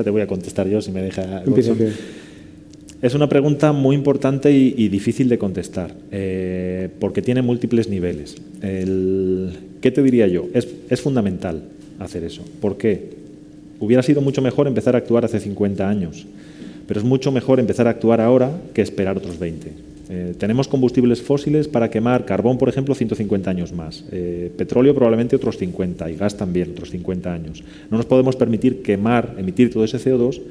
[0.09, 1.43] Te voy a contestar yo si me deja.
[2.99, 8.35] Es una pregunta muy importante y, difícil de contestar, eh, porque tiene múltiples niveles.
[8.59, 10.47] ¿Qué te diría yo?
[10.51, 11.61] Es, es, fundamental
[11.99, 12.41] hacer eso.
[12.59, 13.11] ¿Por qué?
[13.79, 16.25] Hubiera sido mucho mejor empezar a actuar hace 50 años,
[16.87, 19.88] pero es mucho mejor empezar a actuar ahora que esperar otros 20.
[20.11, 25.35] Eh, tenemos combustibles fósiles para quemar carbón, por ejemplo, 150 años más, eh, petróleo probablemente
[25.35, 27.63] otros 50 y gas también otros 50 años.
[27.91, 30.41] No nos podemos permitir quemar, emitir todo ese CO2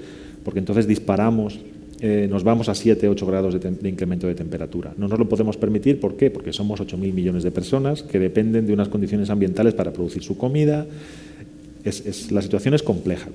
[0.45, 1.59] porque entonces disparamos,
[2.01, 4.95] eh, nos vamos a 7, 8 grados de, incremento de temperatura.
[4.97, 6.31] No nos lo podemos permitir, ¿por qué?
[6.31, 10.39] Porque somos 8.000 millones de personas que dependen de unas condiciones ambientales para producir su
[10.39, 10.87] comida.
[11.85, 13.29] Es, la situación es compleja.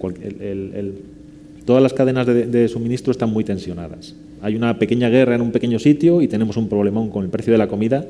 [1.65, 4.15] Todas las cadenas de suministro están muy tensionadas.
[4.43, 7.53] Hay una pequeña guerra en un pequeño sitio y tenemos un problemón con el precio
[7.53, 8.05] de la comida,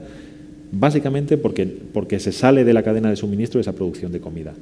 [0.71, 4.53] básicamente porque, porque se sale de la cadena de suministro esa producción de comida.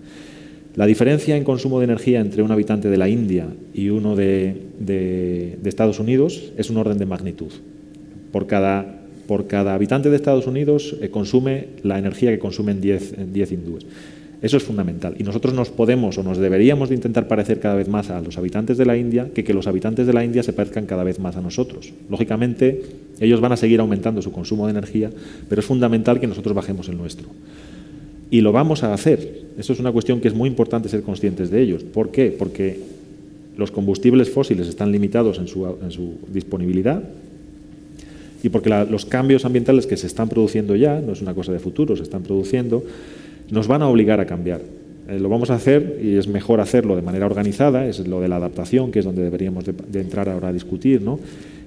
[0.76, 5.58] La diferencia en consumo de energía entre un habitante de la India y uno de,
[5.64, 7.52] Estados Unidos es un orden de magnitud.
[8.34, 13.52] Por cada, por cada habitante de Estados Unidos eh, consume la energía que consumen 10
[13.52, 13.86] hindúes.
[14.42, 15.16] Eso es fundamental.
[15.20, 18.38] Y nosotros nos podemos o nos deberíamos de intentar parecer cada vez más a los
[18.40, 21.20] habitantes de la India que que los habitantes de la India se parezcan cada vez
[21.20, 21.94] más a nosotros.
[22.10, 22.82] Lógicamente,
[23.20, 25.12] ellos van a seguir aumentando su consumo de energía,
[25.48, 27.28] pero es fundamental que nosotros bajemos el nuestro.
[28.32, 29.42] Y lo vamos a hacer.
[29.60, 31.84] Eso es una cuestión que es muy importante ser conscientes de ellos.
[31.84, 32.36] ¿Por qué?
[32.38, 32.80] Porque
[33.58, 37.04] los combustibles fósiles están limitados en su, en su disponibilidad
[38.44, 41.60] y porque los cambios ambientales que se están produciendo ya, no es una cosa de
[41.60, 42.84] futuro, se están produciendo,
[43.52, 44.62] nos van a obligar a cambiar.
[45.08, 48.28] Eh, lo vamos a hacer y es mejor hacerlo de manera organizada, es lo de
[48.28, 51.20] la adaptación, que es donde deberíamos de, de entrar ahora a discutir, ¿no?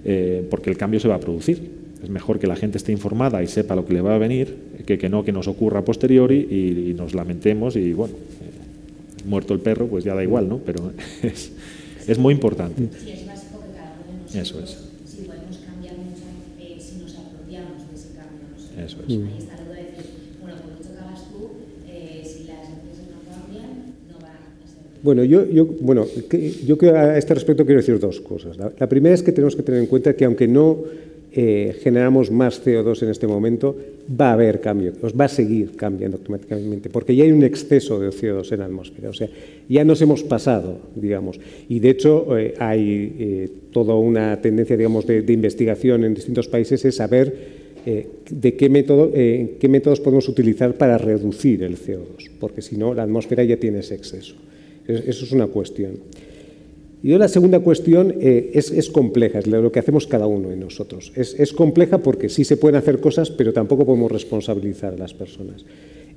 [0.05, 1.85] Eh, porque el cambio se va a producir.
[2.03, 4.55] Es mejor que la gente esté informada y sepa lo que le va a venir,
[4.85, 9.25] que, que no que nos ocurra a posteriori y, y nos lamentemos y bueno, eh,
[9.27, 10.59] muerto el perro, pues ya da igual, ¿no?
[10.59, 10.92] Pero
[11.23, 11.53] es,
[12.07, 12.88] es muy importante.
[13.03, 15.11] Sí, es básico que cada uno de nosotros, Eso es.
[15.11, 16.25] si podemos cambiar mucho,
[16.61, 18.85] eh, si nos apropiamos de ese cambio nosotros.
[18.85, 19.09] Eso es.
[19.09, 20.11] Ahí está la duda de decir,
[20.42, 21.49] bueno, pues mucho que hagas tú,
[21.88, 24.94] eh, si las empresas no cambian, no va a ser.
[25.05, 26.07] Bueno, yo, yo, bueno,
[26.67, 28.57] yo que a este respecto quiero decir dos cosas.
[28.57, 30.79] La, primera es que tenemos que tener en cuenta que aunque no
[31.31, 33.77] eh, generamos más CO2 en este momento,
[34.19, 38.01] va a haber cambio, os va a seguir cambiando automáticamente, porque ya hay un exceso
[38.01, 39.29] de CO2 en la atmósfera, o sea,
[39.69, 41.38] ya nos hemos pasado, digamos,
[41.69, 46.83] y de hecho eh, hay eh, toda una tendencia, digamos, de, investigación en distintos países
[46.83, 52.79] es saber de qué, método, qué métodos podemos utilizar para reducir el CO2, porque si
[52.79, 54.37] no, la atmósfera ya tiene ese exceso.
[54.87, 55.92] Es- Eso es una cuestión.
[57.03, 60.57] Y la segunda cuestión eh, es, es compleja, es lo que hacemos cada uno de
[60.57, 61.12] nosotros.
[61.14, 65.12] Es, es compleja porque sí se pueden hacer cosas, pero tampoco podemos responsabilizar a las
[65.12, 65.66] personas.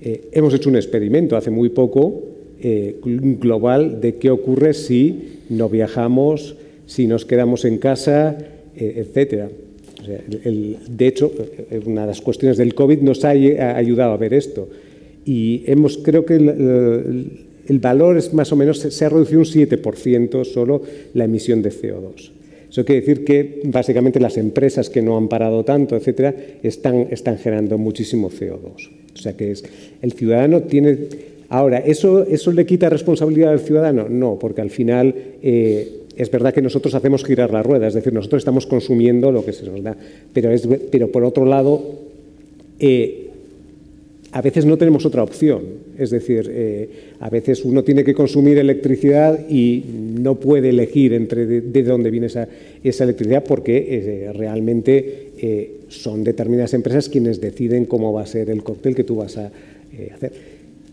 [0.01, 2.23] Eh, hemos hecho un experimento hace muy poco
[2.61, 8.37] eh, gl- global de qué ocurre si no viajamos, si nos quedamos en casa,
[8.75, 9.49] eh, etcétera.
[10.45, 11.33] El- de hecho,
[11.69, 14.69] eh, una de las cuestiones del COVID nos ha, ayudado a ver esto.
[15.25, 16.35] Y hemos, creo que
[17.67, 20.81] el- valor es más o menos, se, ha reducido un 7% solo
[21.13, 22.31] la emisión de CO2.
[22.69, 27.77] Eso quiere decir que básicamente las empresas que no han parado tanto, etcétera, están, generando
[27.77, 28.89] muchísimo CO2.
[29.13, 29.63] O sea que es,
[30.01, 30.97] el ciudadano tiene.
[31.49, 34.07] Ahora, ¿eso, ¿eso le quita responsabilidad al ciudadano?
[34.09, 38.11] No, porque al final eh, es verdad que nosotros hacemos girar la rueda, es decir,
[38.11, 39.95] nosotros estamos consumiendo lo que se nos da.
[40.33, 40.49] Pero,
[40.91, 41.81] pero por otro lado,
[42.79, 43.26] eh,
[44.31, 45.63] a veces no tenemos otra opción.
[45.97, 49.83] Es decir, eh, a veces uno tiene que consumir electricidad y
[50.19, 52.47] no puede elegir entre de, de dónde viene esa,
[52.83, 58.63] electricidad porque eh, realmente eh, son determinadas empresas quienes deciden cómo va a ser el
[58.63, 59.51] cóctel que tú vas a
[60.13, 60.31] hacer.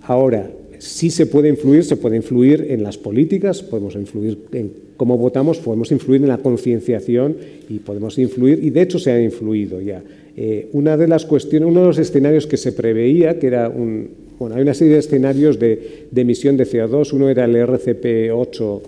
[0.02, 5.18] Ahora, sí se puede influir, se puede influir en las políticas, podemos influir en cómo
[5.18, 7.36] votamos, podemos influir en la concienciación
[7.68, 10.02] y podemos influir, y de hecho se ha influido ya.
[10.36, 14.08] Eh, una de las cuestiones, uno de los escenarios que se preveía, que era un,
[14.38, 18.32] bueno, hay una serie de escenarios de, de emisión de CO2, uno era el RCP
[18.32, 18.82] 8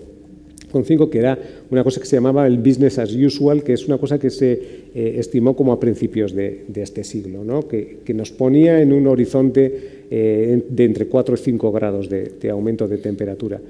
[0.71, 1.37] con 5, que era
[1.71, 4.51] una cosa que se llamaba el business as usual, que es una cosa que se
[4.93, 7.67] eh, estimó como a principios de, de este siglo, ¿no?
[7.67, 12.33] que, que, nos ponía en un horizonte eh, de entre 4 y 5 grados de,
[12.39, 13.61] de aumento de temperatura.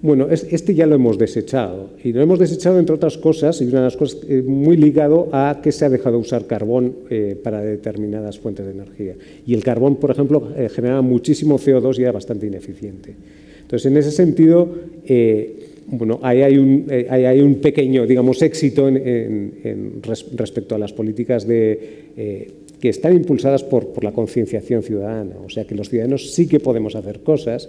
[0.00, 3.64] Bueno, es, este ya lo hemos desechado y lo hemos desechado entre otras cosas y
[3.64, 6.94] una de las cosas eh, muy ligado a que se ha dejado de usar carbón
[7.10, 9.16] eh, para determinadas fuentes de energía.
[9.44, 13.14] Y el carbón, por ejemplo, eh, generaba muchísimo CO2 y era bastante ineficiente.
[13.62, 14.68] Entonces, en ese sentido,
[15.04, 20.26] eh, bueno, ahí hay, un, ahí hay un pequeño, digamos, éxito en, en, en res,
[20.34, 25.36] respecto a las políticas de, eh, que están impulsadas por, por la concienciación ciudadana.
[25.44, 27.68] O sea, que los ciudadanos sí que podemos hacer cosas,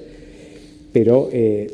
[0.92, 1.68] pero eh,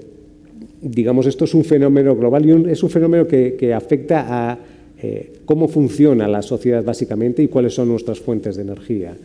[0.82, 4.60] digamos, esto es un fenómeno global y un, es un fenómeno que, que afecta a
[5.02, 9.16] eh, cómo funciona la sociedad básicamente y cuáles son nuestras fuentes de energía.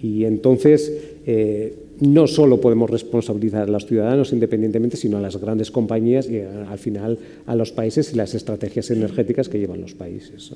[0.00, 0.92] Y entonces
[1.26, 6.40] eh, no solo podemos responsabilizar a los ciudadanos independientemente, sino a las grandes compañías y
[6.40, 10.52] a, al final a los países y las estrategias energéticas que llevan los países.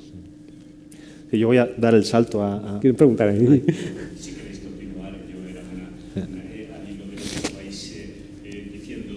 [1.32, 2.76] Sí, yo voy a dar el salto a...
[2.76, 2.80] a...
[2.80, 3.32] ¿Quieren preguntar?
[3.34, 3.40] Si
[4.36, 5.88] queréis continuar, yo era una,
[6.28, 8.14] una, eh, al hilo de lo que estabais eh,
[8.44, 9.14] eh, diciendo.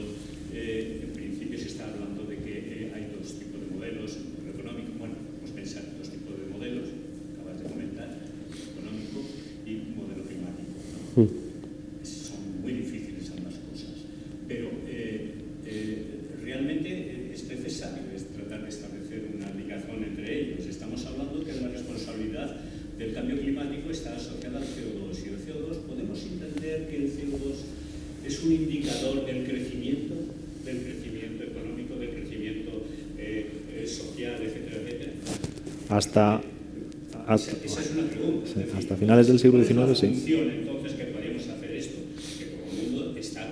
[0.53, 4.57] Eh, en principio se está hablando de que eh, hay dos tipos de modelos, modelo
[4.57, 6.87] económico, bueno, pues pensar dos tipos de modelos,
[7.35, 9.19] acabas de comentar, económico
[9.67, 10.71] y modelo climático.
[10.95, 10.99] ¿no?
[11.03, 11.04] Mm.
[11.15, 14.03] Son muy difíciles ambas cosas,
[14.49, 15.31] pero eh,
[15.65, 16.03] eh,
[16.43, 20.65] realmente es necesario es tratar de establecer una ligación entre ellos.
[20.65, 22.57] Estamos hablando que la responsabilidad
[22.97, 27.63] del cambio climático está asociada al CO2 y el CO2 podemos entender que el CO2
[28.25, 30.15] es un indicador del crecimiento,
[30.65, 32.71] del crecimiento económico, del crecimiento
[33.17, 35.11] eh, eh, social, etcétera, etcétera.
[35.89, 36.41] Hasta,
[37.27, 38.47] hasta, esa, esa es una pregunta.
[38.53, 40.07] sí, hasta finales del siglo XIX, sí.
[40.07, 41.97] Función, entonces, que podríamos hacer esto,
[42.39, 43.51] que todo el mundo está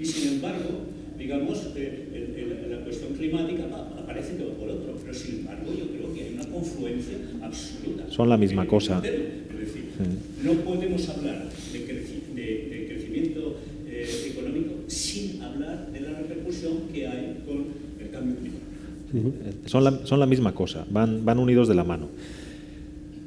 [0.00, 0.86] y sin embargo,
[1.18, 3.64] digamos, eh, la cuestión climática
[3.98, 8.03] aparece todo por otro, pero sin embargo yo creo que hay una confluencia absoluta.
[8.14, 8.98] Son la misma cosa.
[8.98, 9.90] Es decir,
[10.44, 11.84] no podemos hablar de,
[12.86, 13.56] crecimiento
[13.88, 17.66] eh, económico sin hablar de la repercusión que hay con
[17.98, 19.68] el cambio climático.
[19.68, 22.08] Son la, son la misma cosa, van, van unidos de la mano.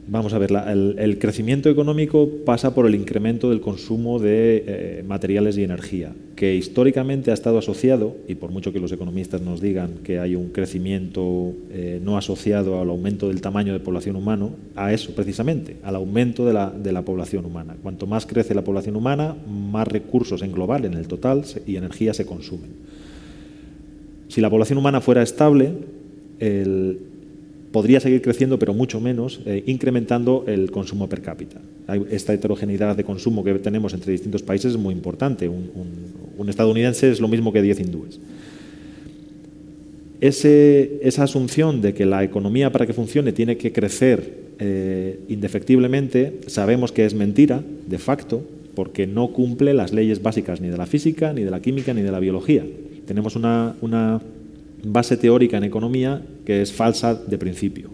[0.09, 5.57] Vamos a ver, el, crecimiento económico pasa por el incremento del consumo de eh, materiales
[5.57, 9.95] y energía, que históricamente ha estado asociado, y por mucho que los economistas nos digan
[10.05, 14.47] que hay un crecimiento eh, no asociado al aumento del tamaño de población humana,
[14.77, 17.75] a eso precisamente, al aumento de la, de la, población humana.
[17.83, 22.13] Cuanto más crece la población humana, más recursos en global, en el total, y energía
[22.13, 22.69] se consumen.
[24.29, 25.73] Si la población humana fuera estable,
[26.39, 26.99] el,
[27.71, 31.59] podría seguir creciendo, pero mucho menos, eh, incrementando el consumo per cápita.
[32.09, 35.47] esta heterogeneidad de consumo que tenemos entre distintos países es muy importante.
[35.47, 38.19] Un, estadounidense es lo mismo que 10 hindúes.
[40.19, 46.91] esa asunción de que la economía para que funcione tiene que crecer eh, indefectiblemente, sabemos
[46.91, 48.43] que es mentira, de facto,
[48.75, 52.01] porque no cumple las leyes básicas ni de la física, ni de la química, ni
[52.01, 52.65] de la biología.
[53.05, 53.75] Tenemos una
[54.83, 57.89] base teórica en economía que es falsa de principio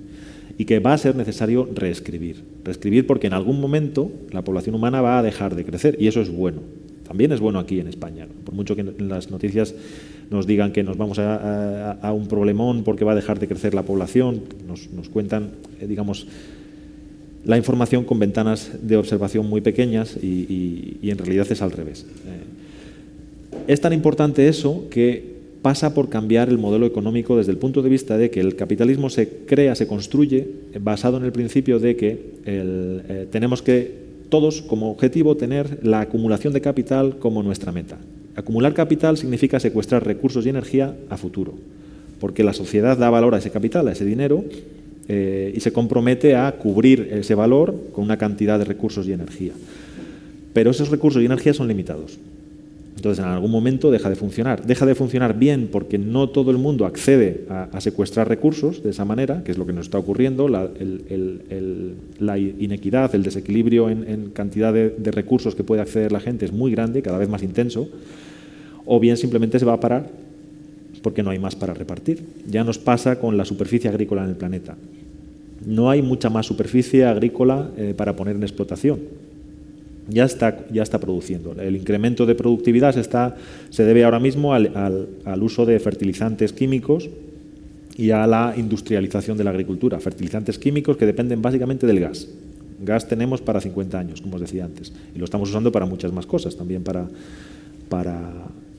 [0.57, 2.43] y que va a ser necesario reescribir.
[2.63, 6.21] Reescribir porque en algún momento la población humana va a dejar de crecer y eso
[6.21, 6.61] es bueno.
[7.07, 8.27] También es bueno aquí en España.
[8.45, 9.75] Por mucho que las noticias
[10.29, 13.84] nos digan que nos vamos a, un problemón porque va a dejar de crecer la
[13.84, 16.27] población, nos, cuentan, eh, digamos,
[17.45, 22.05] la información con ventanas de observación muy pequeñas y, en realidad es al revés.
[22.25, 25.32] Eh, es tan importante eso que
[25.64, 29.09] pasa por cambiar el modelo económico desde el punto de vista de que el capitalismo
[29.09, 30.45] se crea, se construye
[30.80, 36.53] basado en el principio de que eh, tenemos que todos como objetivo tener la acumulación
[36.53, 37.97] de capital como nuestra meta.
[38.36, 41.53] Acumular capital significa secuestrar recursos y energía a futuro,
[42.20, 44.43] porque la sociedad da valor a ese capital, a ese dinero,
[45.07, 49.53] eh, y se compromete a cubrir ese valor con una cantidad de recursos y energía.
[50.51, 52.18] Pero esos recursos y energía son limitados.
[52.95, 54.65] Entonces, en algún momento deja de funcionar.
[54.65, 59.03] Deja de funcionar bien porque no todo el mundo accede a, secuestrar recursos de esa
[59.03, 60.47] manera, que es lo que nos está ocurriendo.
[60.47, 60.69] La,
[62.37, 67.01] inequidad, el desequilibrio en, cantidad de, recursos que puede acceder la gente es muy grande,
[67.01, 67.89] cada vez más intenso.
[68.85, 70.09] O bien simplemente se va a parar
[71.01, 72.23] porque no hay más para repartir.
[72.47, 74.77] Ya nos pasa con la superficie agrícola en el planeta.
[75.65, 78.99] No hay mucha más superficie agrícola eh, para poner en explotación
[80.08, 81.56] ya está, ya está produciendo.
[81.60, 83.36] El incremento de productividad se, está,
[83.70, 84.72] se debe ahora mismo al,
[85.26, 87.10] al, uso de fertilizantes químicos
[87.95, 89.99] y a la industrialización de la agricultura.
[89.99, 92.28] Fertilizantes químicos que dependen básicamente del gas.
[92.80, 96.12] Gas tenemos para 50 años, como os decía antes, y lo estamos usando para muchas
[96.12, 97.08] más cosas, también para,
[97.88, 98.32] para,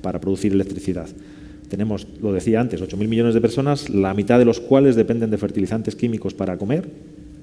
[0.02, 1.08] para producir electricidad.
[1.68, 5.38] Tenemos, lo decía antes, 8.000 millones de personas, la mitad de los cuales dependen de
[5.38, 6.88] fertilizantes químicos para comer,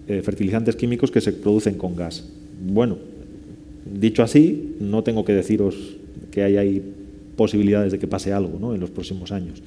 [0.07, 2.29] eh, fertilizantes químicos que se producen con gas.
[2.63, 2.97] Bueno,
[3.85, 5.75] Dicho así, no tengo que deciros
[6.31, 6.81] que hay,
[7.35, 9.63] posibilidades de que pase algo en los próximos años.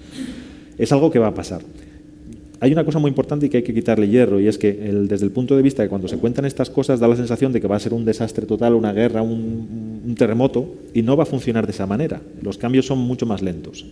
[0.78, 1.62] Es algo que va a pasar.
[2.60, 5.26] Hay una cosa muy importante y que hay que quitarle hierro, y es que desde
[5.26, 7.66] el punto de vista de cuando se cuentan estas cosas da la sensación de que
[7.66, 11.66] va a ser un desastre total, una guerra, un, terremoto, y no va a funcionar
[11.66, 12.22] de esa manera.
[12.42, 13.84] Los cambios son mucho más lentos.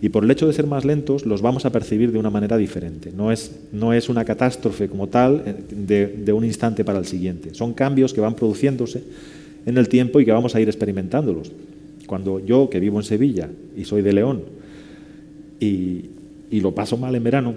[0.00, 2.56] Y por el hecho de ser más lentos, los vamos a percibir de una manera
[2.56, 3.12] diferente.
[3.14, 7.52] No es, no es una catástrofe como tal eh, de un instante para el siguiente.
[7.52, 9.02] Son cambios que van produciéndose
[9.66, 11.52] en el tiempo y que vamos a ir experimentándolos.
[12.06, 14.42] Cuando yo, que vivo en Sevilla y soy de León,
[15.60, 16.04] y,
[16.50, 17.54] lo paso mal en verano,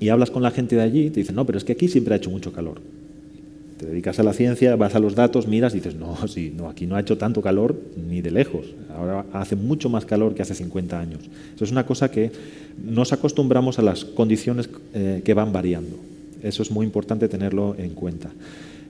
[0.00, 2.14] y hablas con la gente de allí, te dicen, no, pero es que aquí siempre
[2.14, 2.80] ha hecho mucho calor.
[3.78, 6.68] Te dedicas a la ciencia, vas a los datos, miras y dices, no, sí, no,
[6.68, 7.76] aquí no ha hecho tanto calor
[8.08, 8.66] ni de lejos.
[8.96, 11.20] Ahora hace mucho más calor que hace 50 años.
[11.54, 12.32] Eso es una cosa que
[12.84, 15.96] nos acostumbramos a las condiciones eh, que van variando.
[16.42, 18.30] Eso es muy importante tenerlo en cuenta.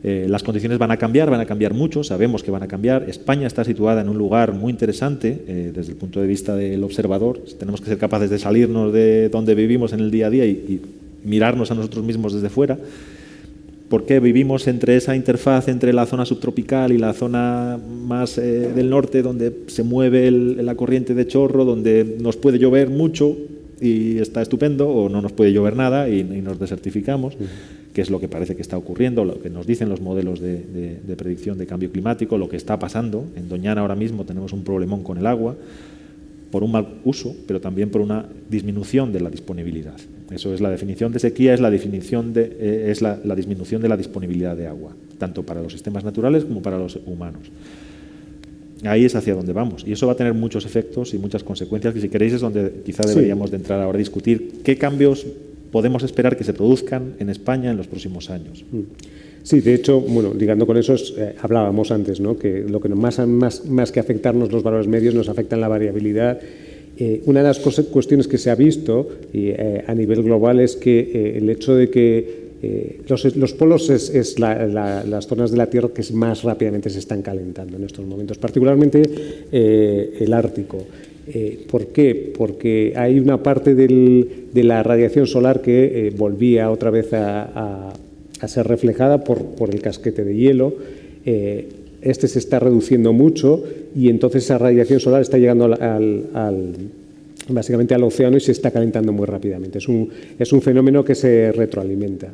[0.05, 3.07] Eh, las condiciones van a cambiar, van a cambiar mucho, sabemos que van a cambiar.
[3.09, 6.85] España está situada en un lugar muy interesante eh, desde el punto de vista del
[6.85, 7.41] observador.
[7.59, 10.81] Tenemos que ser capaces de salirnos de donde vivimos en el día a día y,
[11.25, 12.79] mirarnos a nosotros mismos desde fuera
[13.89, 17.77] porque vivimos entre esa interfaz entre la zona subtropical y la zona
[18.07, 22.89] más eh, del norte, donde se mueve la corriente de chorro, donde nos puede llover
[22.89, 23.37] mucho
[23.81, 27.37] y está estupendo, o no nos puede llover nada y, nos desertificamos
[27.93, 31.15] que es lo que parece que está ocurriendo, lo que nos dicen los modelos de,
[31.17, 33.25] predicción de cambio climático, lo que está pasando.
[33.35, 35.57] En Doñana ahora mismo tenemos un problemón con el agua
[36.51, 39.97] por un mal uso, pero también por una disminución de la disponibilidad.
[40.31, 43.89] Eso es la definición de sequía, es la definición de, eh, es la, disminución de
[43.89, 47.51] la disponibilidad de agua, tanto para los sistemas naturales como para los humanos.
[48.85, 49.85] Ahí es hacia donde vamos.
[49.87, 52.83] Y eso va a tener muchos efectos y muchas consecuencias que si queréis es donde
[52.85, 55.27] quizá deberíamos de entrar ahora a discutir qué cambios
[55.71, 58.65] podemos esperar que se produzcan en España en los próximos años.
[58.71, 58.81] Mm.
[59.43, 62.39] Sí, de hecho, bueno, ligando con eso, eh, hablábamos antes, ¿no?
[62.39, 66.39] que lo que más, más, más que afectarnos los valores medios nos afectan la variabilidad.
[66.99, 70.77] Eh, una de las cuestiones que se ha visto y, eh, a nivel global es
[70.77, 72.48] que el hecho de que
[73.09, 77.77] los, los, polos es, las zonas de la Tierra que más rápidamente se están calentando
[77.77, 79.03] en estos momentos, particularmente
[79.53, 80.79] el Ártico.
[81.71, 82.33] ¿Por qué?
[82.37, 87.93] Porque hay una parte de la radiación solar que volvía otra vez a
[88.47, 90.75] ser reflejada por, el casquete de hielo.
[91.27, 91.69] Eh,
[92.01, 93.65] este se está reduciendo mucho
[93.97, 96.75] y entonces esa radiación solar está llegando al,
[97.49, 99.79] básicamente al océano y se está calentando muy rápidamente.
[99.79, 102.29] Es un fenómeno que se retroalimenta.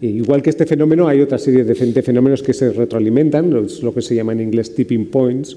[0.00, 4.14] Igual que este fenómeno, hay otra serie de, fenómenos que se retroalimentan, lo que se
[4.14, 5.56] llama en inglés tipping points,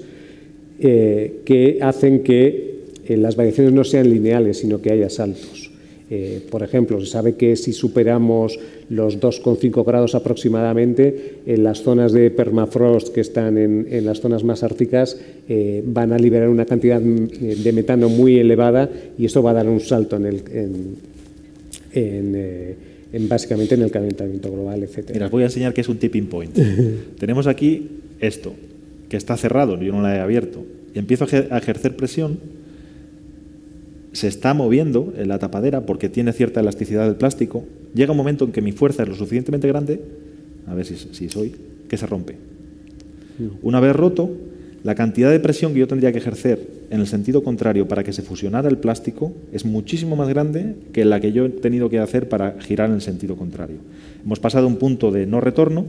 [0.80, 2.74] eh, que hacen que
[3.06, 5.70] eh, las variaciones no sean lineales, sino que haya saltos.
[6.10, 8.58] Eh, por ejemplo, se sabe que si superamos
[8.90, 14.62] los 2,5 grados aproximadamente, en las zonas de permafrost que están en, las zonas más
[14.62, 15.18] árticas
[15.48, 19.68] eh, van a liberar una cantidad de metano muy elevada y eso va a dar
[19.68, 20.42] un salto en, el,
[21.94, 22.76] eh,
[23.20, 25.10] básicamente en el calentamiento global, etc.
[25.12, 26.56] Mira, os voy a enseñar qué es un tipping point.
[27.18, 27.88] Tenemos aquí
[28.20, 28.54] esto,
[29.08, 32.38] que está cerrado, yo no lo he abierto, y empiezo a ejercer presión
[34.14, 38.44] se está moviendo en la tapadera porque tiene cierta elasticidad del plástico, llega un momento
[38.44, 40.00] en que mi fuerza es lo suficientemente grande,
[40.66, 41.52] a ver si, soy,
[41.88, 42.36] que se rompe.
[43.62, 44.30] Una vez roto,
[44.84, 46.60] la cantidad de presión que yo tendría que ejercer
[46.94, 51.04] en el sentido contrario para que se fusionara el plástico es muchísimo más grande que
[51.04, 53.78] la que yo he tenido que hacer para girar en el sentido contrario.
[54.24, 55.86] Hemos pasado un punto de no retorno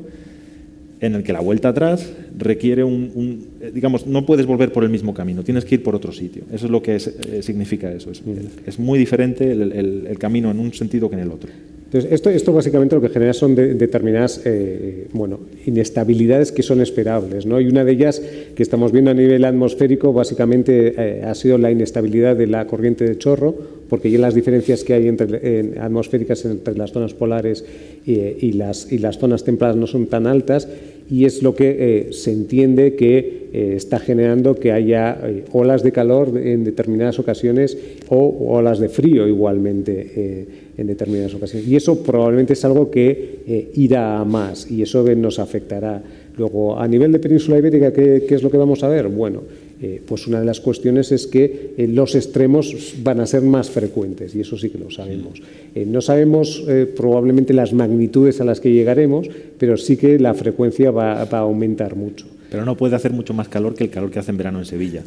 [1.02, 4.90] en el que la vuelta atrás requiere un, eh, digamos, no puedes volver por el
[4.90, 6.44] mismo camino, tienes que ir por otro sitio.
[6.52, 8.10] Eso es lo que eh, significa eso.
[8.10, 11.52] Es, muy diferente el, camino en un sentido que en el otro.
[11.96, 17.46] Entonces, esto, esto básicamente lo que genera son determinadas eh, bueno, inestabilidades que son esperables.
[17.46, 17.62] ¿no?
[17.62, 18.22] Y una de ellas
[18.54, 23.18] que estamos viendo a nivel atmosférico básicamente ha sido la inestabilidad de la corriente de
[23.18, 23.56] chorro,
[23.88, 27.64] porque ya las diferencias que hay entre, atmosféricas entre las zonas polares
[28.06, 30.68] y, las, y las zonas templadas no son tan altas
[31.10, 35.84] y es lo que eh, se entiende que eh, está generando que haya eh, olas
[35.84, 37.78] de calor en determinadas ocasiones
[38.10, 41.68] o olas de frío igualmente en determinadas ocasiones.
[41.68, 46.04] Y eso probablemente es algo que irá a más y eso nos afectará.
[46.38, 49.08] Luego, a nivel de península ibérica, ¿qué, qué es lo que vamos a ver?
[49.08, 49.42] Bueno,
[49.82, 53.70] eh, pues una de las cuestiones es que eh, los extremos van a ser más
[53.70, 55.42] frecuentes y eso sí que lo sabemos.
[55.76, 56.64] Eh, no sabemos
[56.96, 61.96] probablemente las magnitudes a las que llegaremos, pero sí que la frecuencia va, a aumentar
[61.96, 62.26] mucho.
[62.50, 64.66] Pero no puede hacer mucho más calor que el calor que hace en verano en
[64.66, 65.04] Sevilla,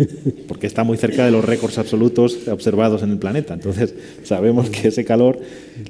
[0.48, 3.54] porque está muy cerca de los récords absolutos observados en el planeta.
[3.54, 5.38] Entonces, sabemos que ese calor,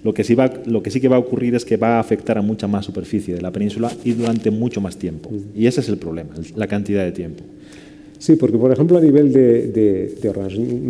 [0.04, 2.00] lo que, sí va, lo que sí que va a ocurrir es que va a
[2.00, 5.30] afectar a mucha más superficie de la península y durante mucho más tiempo.
[5.54, 7.44] Y ese es el problema, la cantidad de tiempo.
[8.18, 10.18] Sí, porque por ejemplo a nivel de,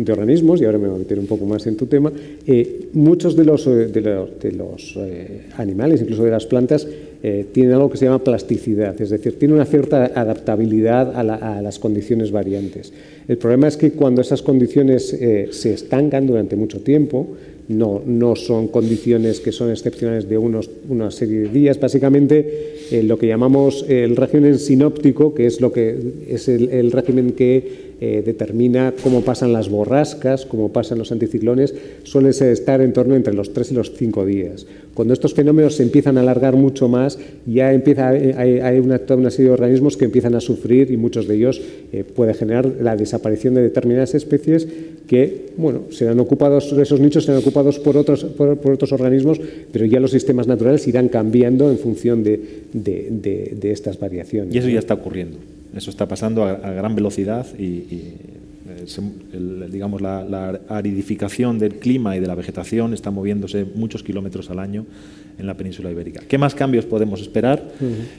[0.09, 2.11] organismos, y ahora me voy a meter un poco más en tu tema,
[2.45, 6.87] eh, muchos de los, eh, de los, eh, animales, incluso de las plantas,
[7.21, 12.31] tienen algo que se llama plasticidad, es decir, tienen una cierta adaptabilidad a, las condiciones
[12.31, 12.93] variantes.
[13.27, 17.35] El problema es que cuando esas condiciones se estancan durante mucho tiempo,
[17.69, 21.79] no, no son condiciones que son excepcionales de unos, una serie de días.
[21.79, 25.95] Básicamente, eh, lo que llamamos el régimen sinóptico, que es, lo que,
[26.27, 32.29] es el régimen que eh, determina cómo pasan las borrascas, cómo pasan los anticiclones, suele
[32.29, 34.65] estar en torno entre los tres y los cinco días.
[34.93, 39.31] Cuando estos fenómenos se empiezan a alargar mucho más, ya empieza, hay, una, toda una
[39.31, 42.95] serie de organismos que empiezan a sufrir y muchos de ellos eh, puede generar la
[42.95, 44.65] desaparición de determinadas especies
[45.05, 49.41] que, bueno, serán ocupados, esos nichos serán ocupados por otros, por, otros organismos,
[49.73, 54.55] pero ya los sistemas naturales irán cambiando en función de, de estas variaciones.
[54.55, 55.37] Y eso ya está ocurriendo.
[55.75, 58.13] Eso está pasando a, gran velocidad y,
[59.69, 64.85] digamos, la, aridificación del clima y de la vegetación está moviéndose muchos kilómetros al año
[65.37, 66.21] en la península ibérica.
[66.27, 67.63] ¿Qué más cambios podemos esperar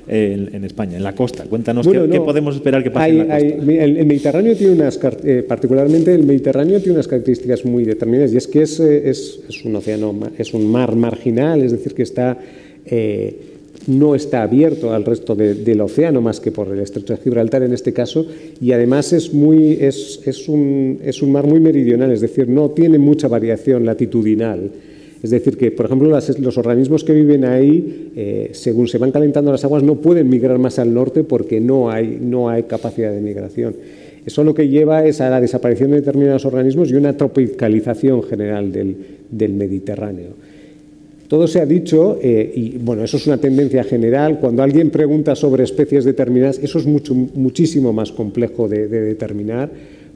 [0.06, 1.44] en, España, en la costa?
[1.44, 3.84] Cuéntanos qué, podemos esperar que pase en la costa.
[3.84, 8.46] el, Mediterráneo tiene unas, eh, particularmente el Mediterráneo tiene unas características muy determinadas y es
[8.46, 12.38] que es, eh, es, es un océano, es un mar marginal, es decir, que está
[12.86, 13.50] eh,
[13.98, 17.72] no está abierto al resto del océano más que por el estrecho de Gibraltar en
[17.72, 18.26] este caso
[18.60, 22.70] y además es, muy, es, es, un, es un mar muy meridional, es decir, no
[22.70, 24.70] tiene mucha variación latitudinal.
[25.22, 29.52] Es decir, que, por ejemplo, los organismos que viven ahí, eh, según se van calentando
[29.52, 33.20] las aguas, no pueden migrar más al norte porque no hay, no hay capacidad de
[33.20, 33.74] migración.
[34.24, 38.72] Eso lo que lleva es a la desaparición de determinados organismos y una tropicalización general
[38.72, 40.30] del, Mediterráneo.
[41.30, 44.40] Todo se ha dicho, eh, y bueno, eso es una tendencia general.
[44.40, 49.70] Cuando alguien pregunta sobre especies determinadas, eso es mucho, muchísimo más complejo de determinar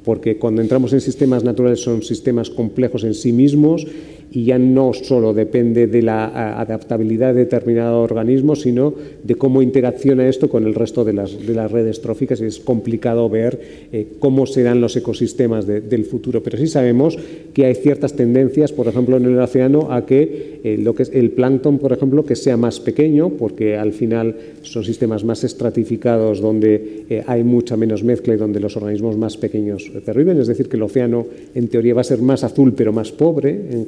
[0.04, 3.86] porque cuando entramos en sistemas naturales son sistemas complejos en sí mismos
[4.34, 10.28] y ya no solo depende de la adaptabilidad de determinado organismo, sino de cómo interacciona
[10.28, 13.60] esto con el resto de las, de las redes tróficas es complicado ver
[13.92, 16.42] eh, cómo serán los ecosistemas del futuro.
[16.42, 17.16] Pero sí sabemos
[17.52, 21.10] que hay ciertas tendencias, por ejemplo, en el océano, a que eh, lo que es
[21.14, 26.40] el plancton, por ejemplo, que sea más pequeño, porque al final son sistemas más estratificados
[26.40, 30.40] donde eh, hay mucha menos mezcla y donde los organismos más pequeños perviven.
[30.40, 31.24] Es decir, que el océano,
[31.54, 33.84] en teoría, va a ser más azul, pero más pobre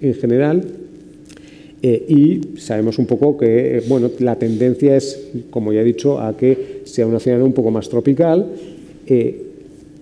[0.00, 0.62] en general.
[1.80, 6.36] Eh, y sabemos un poco que bueno, la tendencia es, como ya he dicho, a
[6.36, 8.46] que sea un océano un poco más tropical.
[9.06, 9.44] Eh,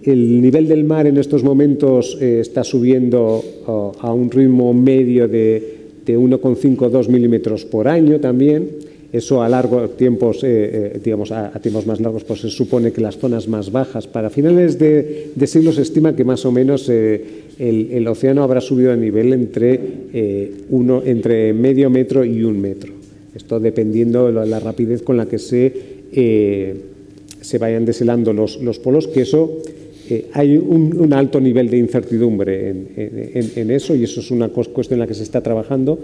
[0.04, 3.42] el nivel del mar en estos momentos eh, está subiendo
[4.00, 5.76] a un ritmo medio de,
[6.07, 8.86] de 1,5-2 milímetros por año también.
[9.12, 10.44] Eso a largos tiempos,
[11.02, 14.78] digamos, a, tiempos más largos, pues se supone que las zonas más bajas, para finales
[14.78, 16.90] de, de siglo se estima que más o menos
[17.59, 19.80] el, océano habrá subido a nivel entre,
[20.12, 22.92] eh, uno, entre medio metro y un metro.
[23.34, 25.72] Esto dependiendo de la rapidez con la que se,
[26.12, 26.74] eh,
[27.40, 29.62] se vayan deshelando los, los, polos, que eso
[30.09, 34.98] eh, hay un, alto nivel de incertidumbre en, eso y eso es una cuestión en
[35.00, 35.98] la que se está trabajando,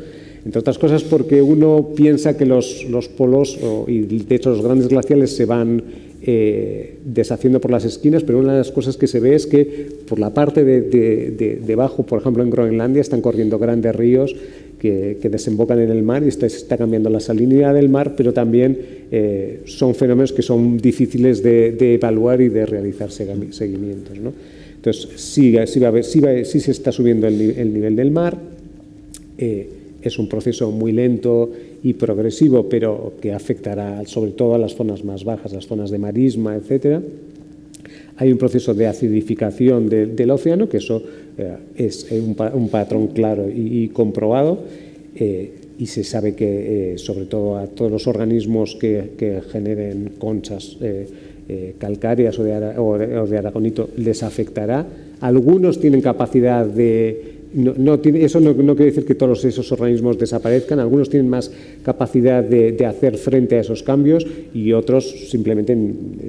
[0.45, 4.89] entre otras cosas porque uno piensa que los, los polos, y de hecho los grandes
[4.89, 5.83] glaciales se van
[6.25, 9.89] eh, deshaciendo por las esquinas, pero una de las cosas que se ve es que
[10.09, 14.35] por la parte de, debajo, por ejemplo en Groenlandia, están corriendo grandes ríos
[14.79, 18.79] que, desembocan en el mar y está, está cambiando la salinidad del mar, pero también
[19.11, 24.17] eh, son fenómenos que son difíciles de, evaluar y de realizar seguimientos.
[24.77, 28.39] Entonces, sí, sí, se está subiendo el, nivel del mar.
[29.39, 29.69] Eh,
[30.03, 31.51] es un proceso muy lento
[31.83, 35.99] y progresivo, pero que afectará sobre todo a las zonas más bajas, las zonas de
[35.99, 37.01] marisma, etc.
[38.17, 41.03] Hay un proceso de acidificación del océano, que eso
[41.39, 44.59] eh, es un, patrón claro y, comprobado,
[45.17, 50.77] eh, y se sabe que, eh, sobre todo a todos los organismos que, generen conchas
[51.79, 54.87] calcáreas o de, o de aragonito, les afectará.
[55.21, 60.81] Algunos tienen capacidad de no, tiene, eso no, quiere decir que todos esos organismos desaparezcan,
[60.81, 61.51] algunos tienen más
[61.85, 65.77] capacidad de, hacer frente a esos cambios y otros simplemente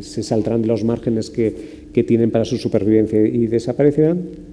[0.01, 1.53] se saldrán de los márgenes que,
[1.93, 4.53] que tienen para su supervivencia y desaparecerán.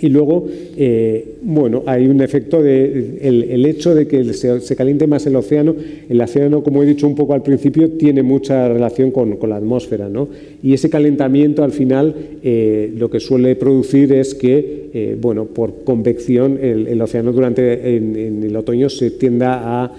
[0.00, 0.46] Y luego,
[0.76, 5.74] eh, bueno, hay un efecto de el, hecho de que se, caliente más el océano.
[6.08, 10.08] El océano, como he dicho un poco al principio, tiene mucha relación con, la atmósfera,
[10.08, 10.28] ¿no?
[10.62, 15.84] Y ese calentamiento, al final, eh, lo que suele producir es que, eh, bueno, por
[15.84, 19.94] convección, el, océano durante en, el otoño se tienda a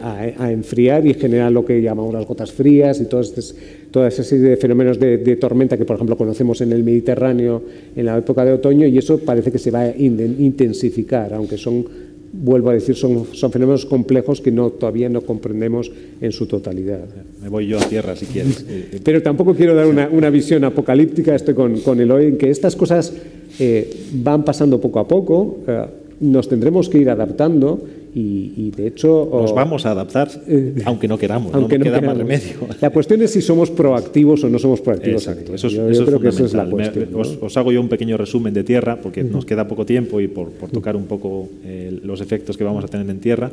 [0.00, 3.54] a, enfriar y generar lo que llamamos las gotas frías y todas
[3.92, 7.62] toda esa serie de fenómenos de, tormenta que, por ejemplo, conocemos en el Mediterráneo
[7.94, 11.84] en la época de otoño y eso parece que se va a intensificar, aunque son,
[12.32, 17.00] vuelvo a decir, son, son fenómenos complejos que no, todavía no comprendemos en su totalidad.
[17.42, 18.64] Me voy yo a tierra si quieres.
[19.04, 22.74] Pero tampoco quiero dar una, una visión apocalíptica, estoy con, con hoy en que estas
[22.74, 23.12] cosas
[23.58, 25.84] eh, van pasando poco a poco, eh,
[26.20, 27.82] nos tendremos que ir adaptando
[28.14, 29.28] y, de hecho...
[29.32, 32.54] Nos vamos a adaptar, eh, aunque no queramos, aunque no, queda más remedio.
[32.80, 35.26] La cuestión es si somos proactivos o no somos proactivos.
[35.26, 37.08] Exacto, eso, es, yo, creo que esa es la cuestión.
[37.14, 40.50] os, hago yo un pequeño resumen de tierra, porque nos queda poco tiempo y por,
[40.72, 43.50] tocar un poco eh, los efectos que vamos a tener en tierra.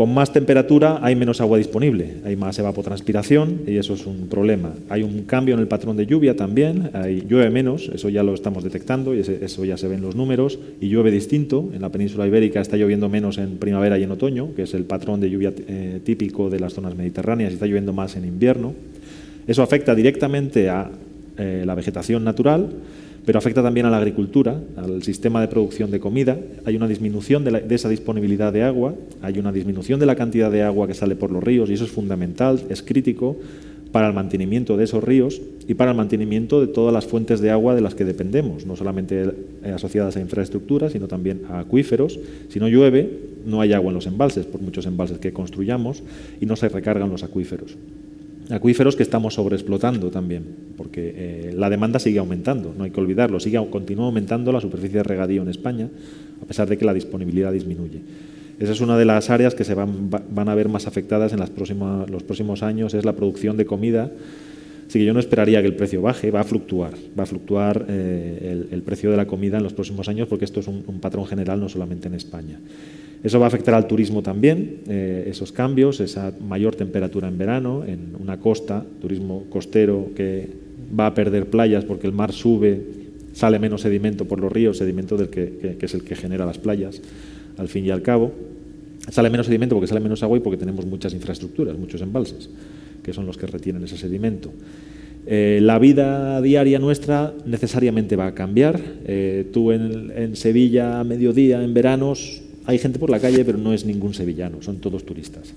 [0.00, 4.72] Con más temperatura hay menos agua disponible, hay más evapotranspiración y eso es un problema.
[4.88, 8.32] Hay un cambio en el patrón de lluvia también, hay, llueve menos, eso ya lo
[8.32, 11.68] estamos detectando y eso ya se ve en los números, y llueve distinto.
[11.74, 14.84] En la península ibérica está lloviendo menos en primavera y en otoño, que es el
[14.84, 18.72] patrón de lluvia eh, típico de las zonas mediterráneas, y está lloviendo más en invierno.
[19.46, 20.90] Eso afecta directamente a
[21.36, 22.70] eh, la vegetación natural
[23.24, 26.38] pero afecta también a la agricultura, al sistema de producción de comida.
[26.64, 30.62] Hay una disminución de, esa disponibilidad de agua, hay una disminución de la cantidad de
[30.62, 33.36] agua que sale por los ríos y eso es fundamental, es crítico
[33.92, 37.50] para el mantenimiento de esos ríos y para el mantenimiento de todas las fuentes de
[37.50, 39.34] agua de las que dependemos, no solamente
[39.74, 42.18] asociadas a infraestructuras, sino también a acuíferos.
[42.48, 43.10] Si no llueve,
[43.44, 46.04] no hay agua en los embalses, por muchos embalses que construyamos,
[46.40, 47.76] y no se recargan los acuíferos
[48.50, 50.44] acuíferos que estamos sobreexplotando también,
[50.76, 54.98] porque eh, la demanda sigue aumentando, no hay que olvidarlo, sigue, continúa aumentando la superficie
[54.98, 55.88] de regadío en España,
[56.42, 58.00] a pesar de que la disponibilidad disminuye.
[58.58, 61.38] Esa es una de las áreas que se van, van a ver más afectadas en
[61.38, 64.10] las próximas, los próximos años, es la producción de comida
[64.90, 67.86] Así que yo no esperaría que el precio baje, va a fluctuar, va a fluctuar
[67.88, 71.26] eh, el, precio de la comida en los próximos años porque esto es un, patrón
[71.26, 72.58] general no solamente en España.
[73.22, 77.84] Eso va a afectar al turismo también, eh, esos cambios, esa mayor temperatura en verano,
[77.84, 80.48] en una costa, turismo costero que
[80.98, 82.80] va a perder playas porque el mar sube,
[83.32, 87.02] sale menos sedimento por los ríos, sedimento del que, es el que genera las playas,
[87.58, 88.32] al fin y al cabo.
[89.10, 92.48] Sale menos sedimento porque sale menos agua y porque tenemos muchas infraestructuras, muchos embalses
[93.02, 94.50] que son los que retienen ese sedimento.
[95.26, 98.80] Eh, la vida diaria nuestra necesariamente va a cambiar.
[99.04, 103.72] Eh, tú en, Sevilla a mediodía, en veranos, hay gente por la calle, pero no
[103.72, 105.52] es ningún sevillano, son todos turistas.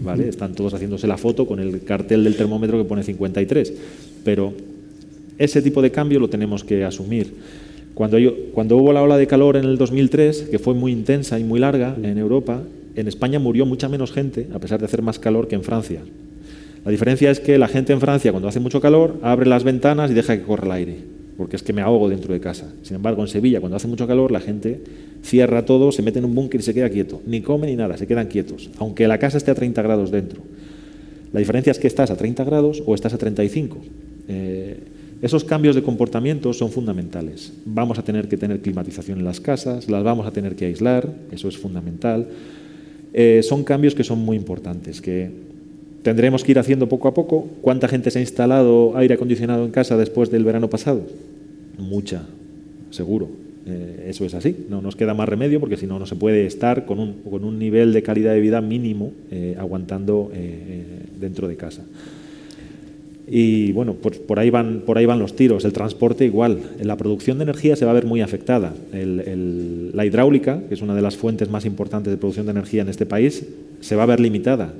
[0.00, 0.28] ¿vale?
[0.28, 3.72] Están todos haciéndose la foto con el cartel del termómetro que pone 53.
[4.24, 4.52] Pero
[5.38, 7.32] ese tipo de cambio lo tenemos que asumir.
[7.94, 11.38] Cuando, yo, cuando hubo la ola de calor en el 2003, que fue muy intensa
[11.38, 12.62] y muy larga en Europa,
[12.94, 16.00] en España murió mucha menos gente, a pesar de hacer más calor que en Francia.
[16.84, 20.10] La diferencia es que la gente en Francia, cuando hace mucho calor, abre las ventanas
[20.10, 20.96] y deja que corra el aire,
[21.36, 22.72] porque es que me ahogo dentro de casa.
[22.82, 24.80] Sin embargo, en Sevilla, cuando hace mucho calor, la gente
[25.22, 27.20] cierra todo, se mete en un búnker y se queda quieto.
[27.26, 30.40] Ni come ni nada, se quedan quietos, aunque la casa esté a 30 grados dentro.
[31.32, 33.78] La diferencia es que estás a 30 grados o estás a 35.
[34.28, 34.78] Eh,
[35.22, 37.52] esos cambios de comportamiento son fundamentales.
[37.64, 41.10] Vamos a tener que tener climatización en las casas, las vamos a tener que aislar,
[41.30, 42.28] eso es fundamental.
[43.12, 45.30] Eh, son cambios que son muy importantes, que
[46.06, 47.48] Tendremos que ir haciendo poco a poco.
[47.62, 51.02] ¿Cuánta gente se ha instalado aire acondicionado en casa después del verano pasado?
[51.78, 52.22] Mucha,
[52.90, 53.26] seguro.
[53.66, 54.54] Eh, eso es así.
[54.70, 57.42] No nos queda más remedio porque si no, no se puede estar con un, con
[57.42, 60.84] un nivel de calidad de vida mínimo eh, aguantando eh,
[61.18, 61.82] dentro de casa.
[63.26, 65.64] Y bueno, pues por ahí, van, por ahí van los tiros.
[65.64, 66.60] El transporte igual.
[66.80, 68.74] La producción de energía se va a ver muy afectada.
[68.92, 72.90] la hidráulica, que es una de las fuentes más importantes de producción de energía en
[72.90, 73.44] este país,
[73.80, 74.72] se va a ver limitada.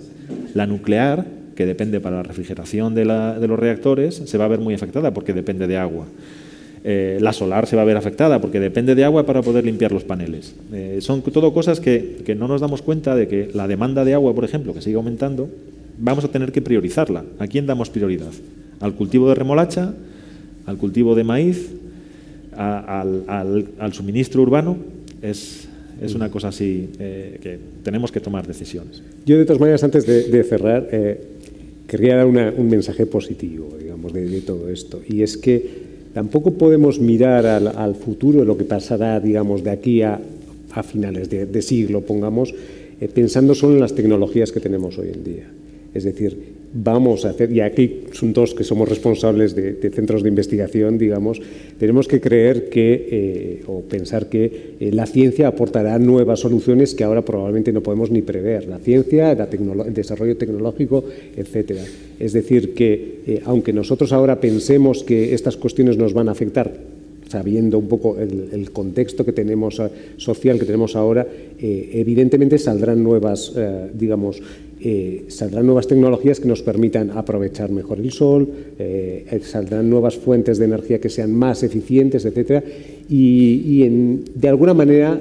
[0.56, 4.72] La nuclear, que depende para la refrigeración de, los reactores, se va a ver muy
[4.72, 6.06] afectada porque depende de agua.
[6.82, 9.92] Eh, la solar se va a ver afectada porque depende de agua para poder limpiar
[9.92, 10.54] los paneles.
[10.72, 14.34] Eh, son todo cosas que, no nos damos cuenta de que la demanda de agua,
[14.34, 15.50] por ejemplo, que sigue aumentando,
[15.98, 17.22] vamos a tener que priorizarla.
[17.38, 18.32] ¿A quién damos prioridad?
[18.80, 19.92] ¿Al cultivo de remolacha?
[20.64, 21.70] ¿Al cultivo de maíz?
[22.56, 24.78] al, suministro urbano?
[26.00, 29.02] Es una cosa así eh, que tenemos que tomar decisiones.
[29.24, 31.18] Yo, de todas maneras, antes de, cerrar, eh,
[31.86, 35.00] querría dar un mensaje positivo, digamos, de, todo esto.
[35.08, 40.20] Y es que tampoco podemos mirar al, futuro, lo que pasará, digamos, de aquí a,
[40.82, 42.54] finales de, siglo, pongamos,
[43.00, 45.50] eh, pensando solo en las tecnologías que tenemos hoy en día.
[45.94, 46.36] Es decir,
[46.82, 51.40] vamos a hacer, y aquí son todos que somos responsables de, centros de investigación, digamos,
[51.78, 57.04] tenemos que creer que, eh, o pensar que eh, la ciencia aportará nuevas soluciones que
[57.04, 58.66] ahora probablemente no podemos ni prever.
[58.66, 61.04] La ciencia, el desarrollo tecnológico,
[61.36, 61.82] etcétera.
[62.18, 66.72] Es decir, que eh, aunque nosotros ahora pensemos que estas cuestiones nos van a afectar,
[67.28, 69.82] sabiendo un poco el, contexto que tenemos
[70.16, 71.26] social que tenemos ahora,
[71.58, 73.52] evidentemente saldrán nuevas,
[73.94, 74.40] digamos,
[74.88, 80.58] eh, saldrán nuevas tecnologías que nos permitan aprovechar mejor el sol, eh, saldrán nuevas fuentes
[80.58, 82.62] de energía que sean más eficientes, etcétera,
[83.08, 83.86] y,
[84.34, 85.18] de alguna manera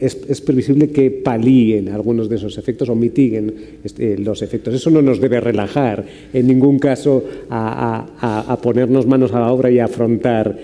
[0.00, 3.54] es, previsible que palíen algunos de esos efectos o mitiguen
[3.84, 4.74] este, los efectos.
[4.74, 9.78] Eso no nos debe relajar en ningún caso a, ponernos manos a la obra y
[9.78, 10.58] a afrontar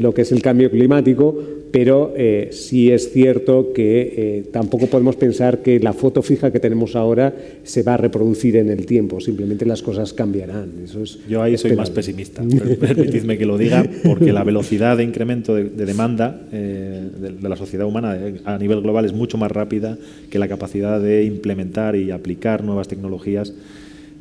[0.00, 1.36] lo que es el cambio climático,
[1.76, 6.58] pero eh, sí es cierto que eh, tampoco podemos pensar que la foto fija que
[6.58, 10.70] tenemos ahora se va a reproducir en el tiempo, simplemente las cosas cambiarán.
[10.84, 12.42] Eso es Yo ahí soy más pesimista,
[12.80, 16.05] permitidme que lo diga, porque la velocidad de incremento de, demanda
[16.52, 19.98] eh, de, la sociedad humana a nivel global es mucho más rápida
[20.30, 23.52] que la capacidad de implementar y aplicar nuevas tecnologías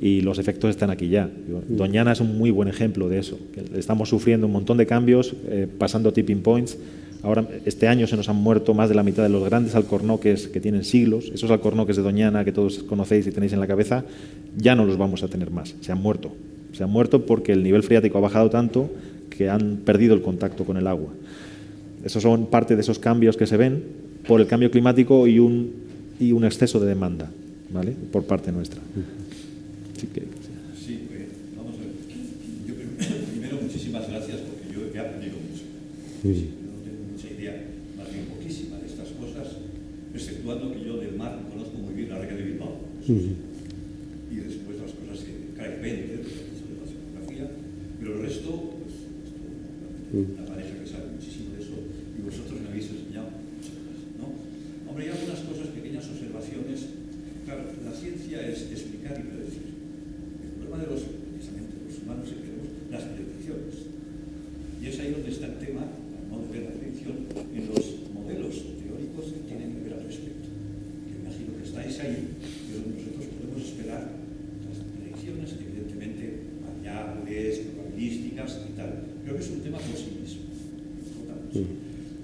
[0.02, 1.30] y los efectos están aquí ya.
[1.70, 3.40] Doñana es un muy buen ejemplo de eso.
[3.76, 5.34] Estamos sufriendo un montón de cambios,
[5.78, 6.78] pasando tipping points
[7.26, 10.48] Ahora, este año se nos han muerto más de la mitad de los grandes alcornoques
[10.48, 11.32] que tienen siglos.
[11.34, 14.06] Esos alcornoques de Doñana que todos conocéis y tenéis en la cabeza,
[14.56, 15.74] ya no los vamos a tener más.
[15.82, 16.32] Se han muerto.
[16.74, 18.92] Se han muerto porque el nivel freático ha bajado tanto
[19.32, 21.10] que han perdido el contacto con el agua.
[22.06, 23.84] Esos son parte de esos cambios que se ven
[24.28, 25.74] por el cambio climático y un,
[26.20, 27.30] y un exceso de demanda
[27.72, 27.94] ¿vale?
[28.12, 28.80] por parte nuestra.
[29.98, 30.24] Sí, pues,
[31.58, 31.90] vamos a ver.
[32.68, 32.76] Yo
[33.32, 35.64] primero, muchísimas gracias porque yo he aprendido mucho.
[40.72, 42.78] que yo del mar conozco muy bien la región de Bilbao.
[43.08, 47.52] Y después las cosas que caen 20, de la geografía,
[48.00, 51.76] pero el resto, pues, la pareja que sabe muchísimo de eso,
[52.18, 54.00] y vosotros me habéis enseñado muchas cosas.
[54.22, 54.26] ¿no?
[54.90, 56.80] Hombre, hay algunas cosas, pequeñas observaciones.
[57.46, 59.66] Claro, la ciencia es explicar y predecir.
[60.46, 62.70] El problema de los, precisamente, los humanos es que queremos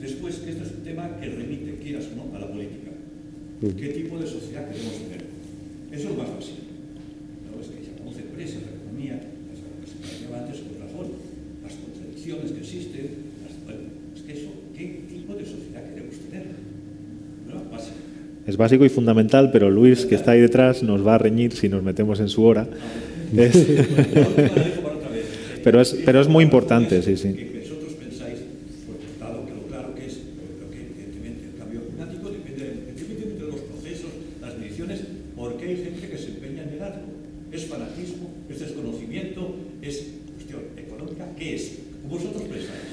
[0.02, 2.92] Después, esto es un tema que remite, quieras o no, a la política.
[3.62, 5.22] ¿Qué tipo de sociedad queremos tener?
[5.92, 6.58] Eso es lo más básico.
[7.46, 7.62] ¿No?
[7.62, 11.08] Es que ya conoce empresa, la economía, las que se planteaba antes con razón,
[11.64, 13.06] las contradicciones que existen,
[13.46, 13.82] las, bueno,
[14.16, 16.46] es que eso, ¿qué tipo de sociedad queremos tener?
[17.48, 17.56] ¿No?
[17.70, 17.96] Básico.
[18.48, 21.70] Es básico y fundamental, pero Luis, que está ahí detrás, nos va a reñir si
[21.70, 22.68] nos metemos en su hora.
[23.32, 23.56] Es-
[25.64, 27.32] pero, es, pero es muy importante, sí, sí.
[27.34, 28.40] Que vosotros pensáis,
[28.88, 30.18] pues, dado que lo claro que es,
[30.60, 34.10] lo que evidentemente el cambio climático depende evidentemente de los procesos,
[34.42, 35.00] las mediciones,
[35.38, 37.04] porque hay gente que se empeña en negarlo.
[37.54, 41.72] Es fanatismo, es desconocimiento, es cuestión económica, ¿qué es?
[42.10, 42.84] Vosotros pensáis.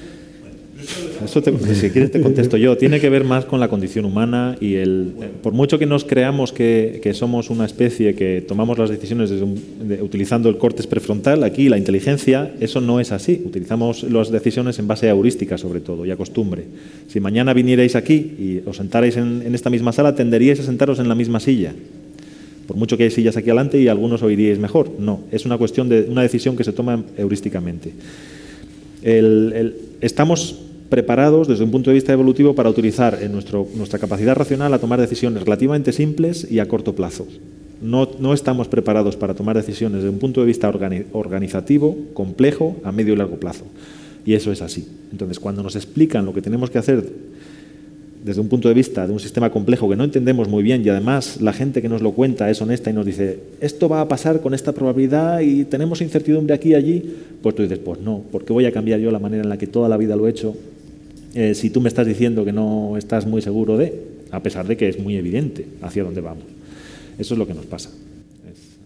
[0.40, 2.76] Bueno, pero si quieres te contesto yo.
[2.76, 5.12] Tiene que ver más con la condición humana y el,
[5.42, 9.32] por mucho que nos creamos que, que somos una especie que tomamos las decisiones
[10.00, 13.42] utilizando el cortes prefrontal, aquí la inteligencia, eso no es así.
[13.44, 16.64] Utilizamos las decisiones en base a heurística sobre todo y a costumbre.
[17.08, 20.98] Si mañana vinierais aquí y os sentarais en, en esta misma sala, tenderíais a sentaros
[20.98, 21.74] en la misma silla.
[22.66, 24.90] Por mucho que hay sillas aquí adelante y algunos oiríais mejor.
[24.98, 27.92] No, es una cuestión de una decisión que se toma heurísticamente.
[30.02, 35.00] Estamos preparados desde un punto de vista evolutivo para utilizar nuestra capacidad racional a tomar
[35.00, 37.26] decisiones relativamente simples y a corto plazo.
[37.82, 42.76] No, no estamos preparados para tomar decisiones desde un punto de vista organi- organizativo, complejo,
[42.82, 43.64] a medio y largo plazo.
[44.26, 44.88] Y eso es así.
[45.12, 47.04] Entonces, cuando nos explican lo que tenemos que hacer
[48.24, 50.88] desde un punto de vista de un sistema complejo que no entendemos muy bien y
[50.88, 54.08] además la gente que nos lo cuenta es honesta y nos dice, esto va a
[54.08, 58.22] pasar con esta probabilidad y tenemos incertidumbre aquí y allí, pues tú dices, pues no,
[58.32, 60.30] porque voy a cambiar yo la manera en la que toda la vida lo he
[60.30, 60.56] hecho
[61.34, 63.92] eh, si tú me estás diciendo que no estás muy seguro de,
[64.30, 66.44] a pesar de que es muy evidente hacia dónde vamos.
[67.18, 67.90] Eso es lo que nos pasa.
[68.50, 68.76] Es-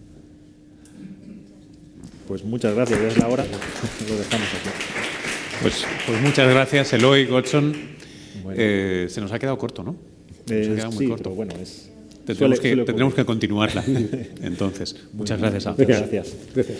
[2.27, 3.43] Pues muchas gracias, ya es la hora,
[4.09, 4.69] lo dejamos aquí.
[5.61, 7.73] Pues, pues muchas gracias, Eloy, Godson.
[8.43, 8.59] Bueno.
[8.61, 9.95] Eh, se nos ha quedado corto, ¿no?
[10.47, 11.23] Se nos Eh, ha quedado muy sí, corto.
[11.23, 11.89] pero bueno, es...
[12.25, 13.83] Tendremos, suele- que, suele tendremos que continuarla.
[14.41, 15.99] Entonces, muchas gracias a Gracias.
[16.11, 16.35] Gracias.
[16.55, 16.77] Gracias.